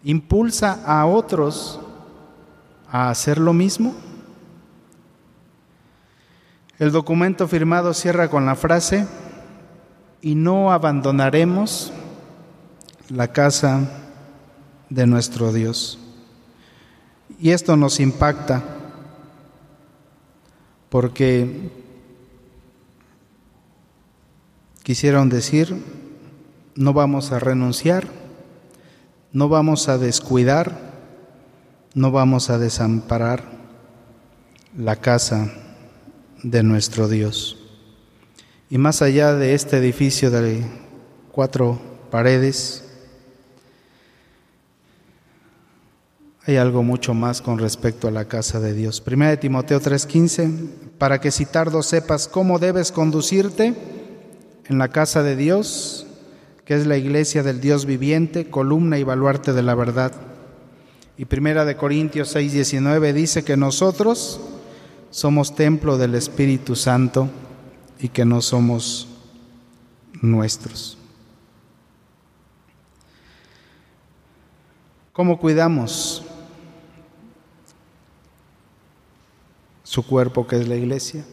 Impulsa 0.04 0.84
a 0.86 1.06
otros 1.06 1.80
a 2.90 3.10
hacer 3.10 3.38
lo 3.38 3.54
mismo? 3.54 3.96
El 6.80 6.92
documento 6.92 7.48
firmado 7.48 7.94
cierra 7.94 8.30
con 8.30 8.46
la 8.46 8.56
frase, 8.56 9.08
y 10.22 10.36
no 10.36 10.72
abandonaremos 10.72 11.92
la 13.10 13.32
casa 13.32 13.90
de 14.90 15.08
nuestro 15.08 15.54
Dios. 15.54 16.00
Y 17.40 17.52
esto 17.52 17.78
nos 17.78 18.00
impacta 18.00 18.64
porque 20.90 21.72
quisieron 24.84 25.30
decir, 25.30 25.82
no 26.76 26.94
vamos 26.94 27.32
a 27.32 27.40
renunciar 27.40 28.08
no 29.38 29.50
vamos 29.50 29.88
a 29.88 30.00
descuidar, 30.00 30.76
no 31.94 32.10
vamos 32.10 32.50
a 32.50 32.58
desamparar 32.58 33.44
la 34.76 34.96
casa 34.96 35.54
de 36.42 36.64
nuestro 36.64 37.08
Dios. 37.08 37.56
Y 38.72 38.80
más 38.80 39.04
allá 39.04 39.36
de 39.36 39.54
este 39.54 39.78
edificio 39.78 40.32
de 40.32 40.66
cuatro 41.32 41.80
paredes, 42.10 42.84
hay 46.48 46.58
algo 46.58 46.82
mucho 46.82 47.14
más 47.14 47.40
con 47.40 47.60
respecto 47.60 48.08
a 48.08 48.12
la 48.12 48.26
casa 48.26 48.60
de 48.60 48.74
Dios. 48.74 49.02
Primera 49.02 49.30
de 49.30 49.38
Timoteo 49.38 49.80
3:15, 49.80 50.50
para 50.98 51.22
que 51.22 51.30
si 51.30 51.46
tardo 51.46 51.84
sepas 51.84 52.28
cómo 52.28 52.58
debes 52.58 52.92
conducirte 52.92 53.76
en 54.66 54.80
la 54.80 54.88
casa 54.88 55.22
de 55.22 55.36
Dios, 55.36 56.07
que 56.68 56.76
es 56.76 56.86
la 56.86 56.98
iglesia 56.98 57.44
del 57.44 57.62
Dios 57.62 57.86
viviente, 57.86 58.50
columna 58.50 59.00
y 59.00 59.04
baluarte 59.04 59.54
de 59.54 59.64
la 59.64 59.74
verdad. 59.74 60.12
Y 61.18 61.24
primera 61.24 61.64
de 61.64 61.78
Corintios 61.78 62.28
6, 62.32 62.52
19 62.52 63.14
dice 63.14 63.46
que 63.46 63.56
nosotros 63.56 64.42
somos 65.10 65.56
templo 65.56 65.98
del 65.98 66.14
Espíritu 66.14 66.76
Santo 66.76 67.30
y 68.02 68.10
que 68.10 68.26
no 68.26 68.42
somos 68.42 69.08
nuestros. 70.22 70.98
¿Cómo 75.14 75.40
cuidamos 75.40 76.22
su 79.84 80.06
cuerpo 80.06 80.46
que 80.46 80.58
es 80.58 80.68
la 80.68 80.76
iglesia? 80.76 81.24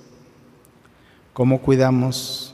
¿Cómo 1.33 1.61
cuidamos 1.61 2.54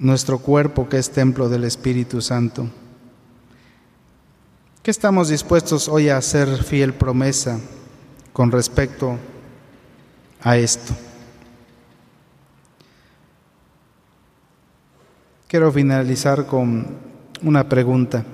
nuestro 0.00 0.38
cuerpo 0.38 0.88
que 0.88 0.98
es 0.98 1.10
templo 1.10 1.48
del 1.48 1.64
Espíritu 1.64 2.22
Santo. 2.22 2.66
¿Qué 4.82 4.90
estamos 4.90 5.28
dispuestos 5.28 5.88
hoy 5.88 6.08
a 6.08 6.16
hacer 6.16 6.64
fiel 6.64 6.94
promesa 6.94 7.60
con 8.32 8.50
respecto 8.50 9.18
a 10.40 10.56
esto? 10.56 10.94
Quiero 15.46 15.70
finalizar 15.70 16.46
con 16.46 16.86
una 17.42 17.68
pregunta. 17.68 18.24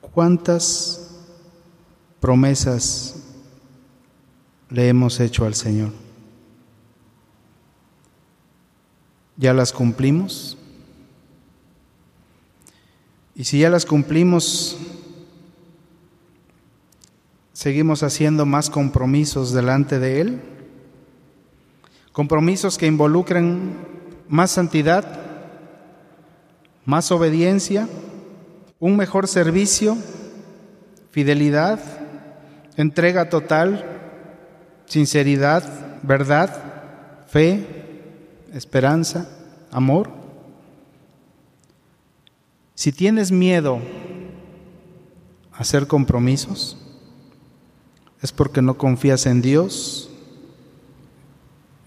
¿Cuántas 0.00 1.10
promesas 2.20 3.16
le 4.70 4.88
hemos 4.88 5.18
hecho 5.18 5.44
al 5.44 5.54
Señor? 5.54 6.03
¿Ya 9.36 9.52
las 9.52 9.72
cumplimos? 9.72 10.56
Y 13.34 13.44
si 13.44 13.58
ya 13.58 13.68
las 13.70 13.84
cumplimos, 13.84 14.76
seguimos 17.52 18.04
haciendo 18.04 18.46
más 18.46 18.70
compromisos 18.70 19.52
delante 19.52 19.98
de 19.98 20.20
Él. 20.20 20.40
Compromisos 22.12 22.78
que 22.78 22.86
involucren 22.86 23.72
más 24.28 24.52
santidad, 24.52 25.20
más 26.84 27.10
obediencia, 27.10 27.88
un 28.78 28.96
mejor 28.96 29.26
servicio, 29.26 29.96
fidelidad, 31.10 31.80
entrega 32.76 33.28
total, 33.28 33.84
sinceridad, 34.86 36.00
verdad, 36.04 37.24
fe, 37.26 37.83
esperanza, 38.54 39.28
amor. 39.70 40.10
Si 42.74 42.92
tienes 42.92 43.30
miedo 43.30 43.80
a 45.52 45.58
hacer 45.58 45.86
compromisos, 45.86 46.76
es 48.22 48.32
porque 48.32 48.62
no 48.62 48.78
confías 48.78 49.26
en 49.26 49.42
Dios, 49.42 50.08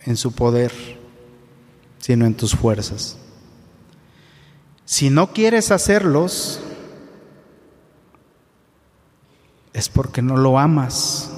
en 0.02 0.18
su 0.18 0.34
poder, 0.34 0.72
sino 2.00 2.26
en 2.26 2.36
tus 2.36 2.56
fuerzas. 2.56 3.18
Si 4.86 5.10
no 5.10 5.34
quieres 5.34 5.72
hacerlos, 5.72 6.62
es 9.74 9.90
porque 9.90 10.22
no 10.22 10.38
lo 10.38 10.60
amas 10.60 11.32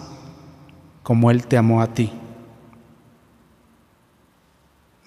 como 1.01 1.31
Él 1.31 1.47
te 1.47 1.57
amó 1.57 1.81
a 1.81 1.93
ti. 1.93 2.18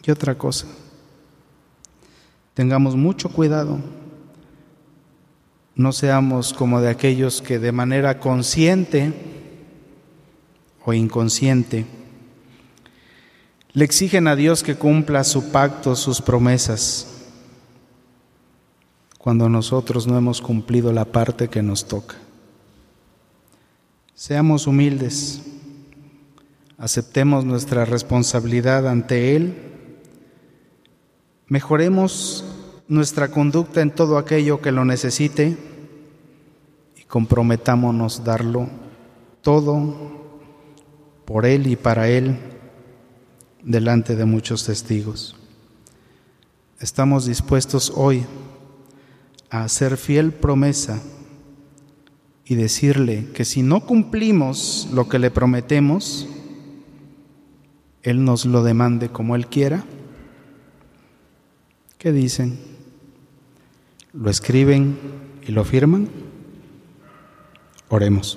Y 0.04 0.10
otra 0.10 0.36
cosa, 0.36 0.66
tengamos 2.54 2.96
mucho 2.96 3.28
cuidado. 3.28 3.78
No 5.74 5.92
seamos 5.92 6.52
como 6.52 6.80
de 6.80 6.90
aquellos 6.90 7.40
que 7.40 7.58
de 7.58 7.72
manera 7.72 8.18
consciente 8.18 9.12
o 10.84 10.92
inconsciente 10.92 11.86
le 13.74 13.86
exigen 13.86 14.28
a 14.28 14.36
Dios 14.36 14.62
que 14.62 14.74
cumpla 14.74 15.24
su 15.24 15.50
pacto, 15.50 15.96
sus 15.96 16.20
promesas, 16.20 17.08
cuando 19.16 19.48
nosotros 19.48 20.06
no 20.06 20.18
hemos 20.18 20.42
cumplido 20.42 20.92
la 20.92 21.06
parte 21.06 21.48
que 21.48 21.62
nos 21.62 21.86
toca. 21.86 22.16
Seamos 24.14 24.66
humildes, 24.66 25.40
aceptemos 26.76 27.46
nuestra 27.46 27.86
responsabilidad 27.86 28.86
ante 28.86 29.36
Él, 29.36 29.71
mejoremos 31.52 32.46
nuestra 32.88 33.28
conducta 33.28 33.82
en 33.82 33.90
todo 33.90 34.16
aquello 34.16 34.62
que 34.62 34.72
lo 34.72 34.86
necesite 34.86 35.54
y 36.96 37.02
comprometámonos 37.02 38.24
darlo 38.24 38.70
todo 39.42 39.94
por 41.26 41.44
Él 41.44 41.66
y 41.66 41.76
para 41.76 42.08
Él 42.08 42.38
delante 43.62 44.16
de 44.16 44.24
muchos 44.24 44.64
testigos. 44.64 45.36
Estamos 46.80 47.26
dispuestos 47.26 47.92
hoy 47.94 48.24
a 49.50 49.64
hacer 49.64 49.98
fiel 49.98 50.32
promesa 50.32 51.02
y 52.46 52.54
decirle 52.54 53.28
que 53.34 53.44
si 53.44 53.62
no 53.62 53.84
cumplimos 53.84 54.88
lo 54.90 55.06
que 55.06 55.18
le 55.18 55.30
prometemos, 55.30 56.26
Él 58.02 58.24
nos 58.24 58.46
lo 58.46 58.64
demande 58.64 59.10
como 59.10 59.36
Él 59.36 59.48
quiera. 59.48 59.84
¿Qué 62.02 62.10
dicen? 62.10 62.58
¿Lo 64.12 64.28
escriben 64.28 64.98
y 65.46 65.52
lo 65.52 65.64
firman? 65.64 66.08
Oremos. 67.88 68.36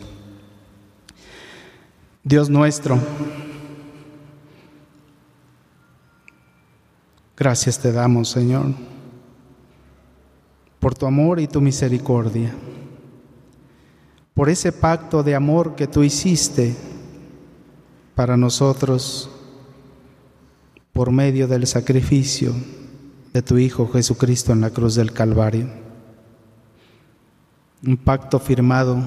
Dios 2.24 2.48
nuestro, 2.48 3.00
Gracias 7.36 7.80
te 7.80 7.92
damos, 7.92 8.30
Señor, 8.30 8.68
por 10.80 10.94
tu 10.94 11.08
amor 11.08 11.40
y 11.40 11.48
tu 11.48 11.60
misericordia, 11.60 12.54
por 14.36 14.48
ese 14.48 14.74
pacto 14.74 15.24
de 15.24 15.34
amor 15.34 15.74
que 15.76 15.88
tú 15.88 16.04
hiciste 16.04 16.76
para 18.14 18.38
nosotros 18.38 19.28
por 20.94 21.10
medio 21.10 21.48
del 21.48 21.66
sacrificio 21.66 22.54
de 23.36 23.42
tu 23.42 23.58
Hijo 23.58 23.90
Jesucristo 23.90 24.54
en 24.54 24.62
la 24.62 24.70
cruz 24.70 24.96
del 24.96 25.12
Calvario. 25.12 25.68
Un 27.86 27.98
pacto 27.98 28.40
firmado 28.40 29.06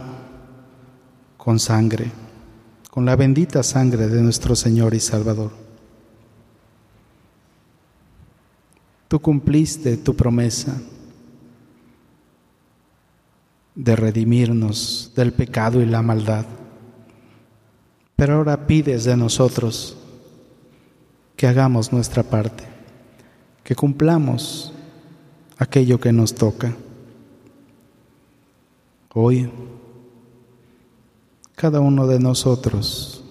con 1.38 1.58
sangre, 1.58 2.12
con 2.90 3.06
la 3.06 3.16
bendita 3.16 3.62
sangre 3.62 4.06
de 4.06 4.20
nuestro 4.20 4.54
Señor 4.54 4.92
y 4.92 5.00
Salvador. 5.00 5.50
Tú 9.08 9.18
cumpliste 9.18 9.96
tu 9.96 10.14
promesa 10.14 10.78
de 13.74 13.96
redimirnos 13.96 15.10
del 15.16 15.32
pecado 15.32 15.80
y 15.80 15.86
la 15.86 16.02
maldad. 16.02 16.44
Pero 18.14 18.34
ahora 18.34 18.66
pides 18.66 19.04
de 19.04 19.16
nosotros 19.16 19.96
que 21.34 21.46
hagamos 21.46 21.94
nuestra 21.94 22.22
parte, 22.22 22.77
que 23.68 23.76
cumplamos 23.76 24.72
aquello 25.58 26.00
que 26.00 26.10
nos 26.10 26.34
toca. 26.34 26.74
Hoy, 29.12 29.50
cada 31.54 31.78
uno 31.78 32.06
de 32.06 32.18
nosotros 32.18 33.22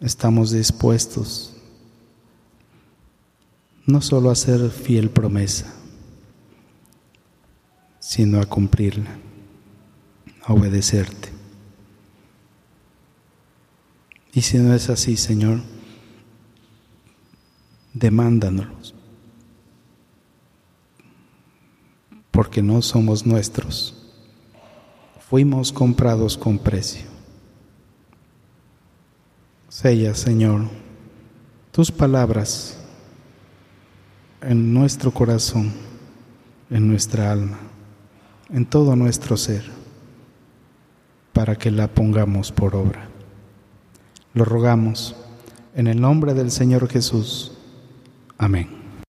estamos 0.00 0.50
dispuestos 0.50 1.54
no 3.86 4.02
solo 4.02 4.28
a 4.28 4.32
hacer 4.32 4.68
fiel 4.68 5.08
promesa, 5.08 5.72
sino 8.00 8.38
a 8.38 8.44
cumplirla, 8.44 9.16
a 10.44 10.52
obedecerte. 10.52 11.30
Y 14.34 14.42
si 14.42 14.58
no 14.58 14.74
es 14.74 14.90
así, 14.90 15.16
Señor, 15.16 15.62
demándanos, 17.92 18.94
porque 22.30 22.62
no 22.62 22.82
somos 22.82 23.26
nuestros, 23.26 23.94
fuimos 25.28 25.72
comprados 25.72 26.36
con 26.36 26.58
precio. 26.58 27.06
Sella, 29.68 30.14
Señor, 30.14 30.62
tus 31.72 31.92
palabras 31.92 32.76
en 34.42 34.72
nuestro 34.74 35.12
corazón, 35.12 35.72
en 36.70 36.88
nuestra 36.88 37.30
alma, 37.30 37.58
en 38.52 38.66
todo 38.66 38.96
nuestro 38.96 39.36
ser, 39.36 39.64
para 41.32 41.56
que 41.56 41.70
la 41.70 41.88
pongamos 41.88 42.50
por 42.52 42.74
obra. 42.74 43.08
Lo 44.34 44.44
rogamos 44.44 45.16
en 45.74 45.86
el 45.86 46.00
nombre 46.00 46.34
del 46.34 46.50
Señor 46.50 46.88
Jesús. 46.88 47.52
Amén. 48.40 48.79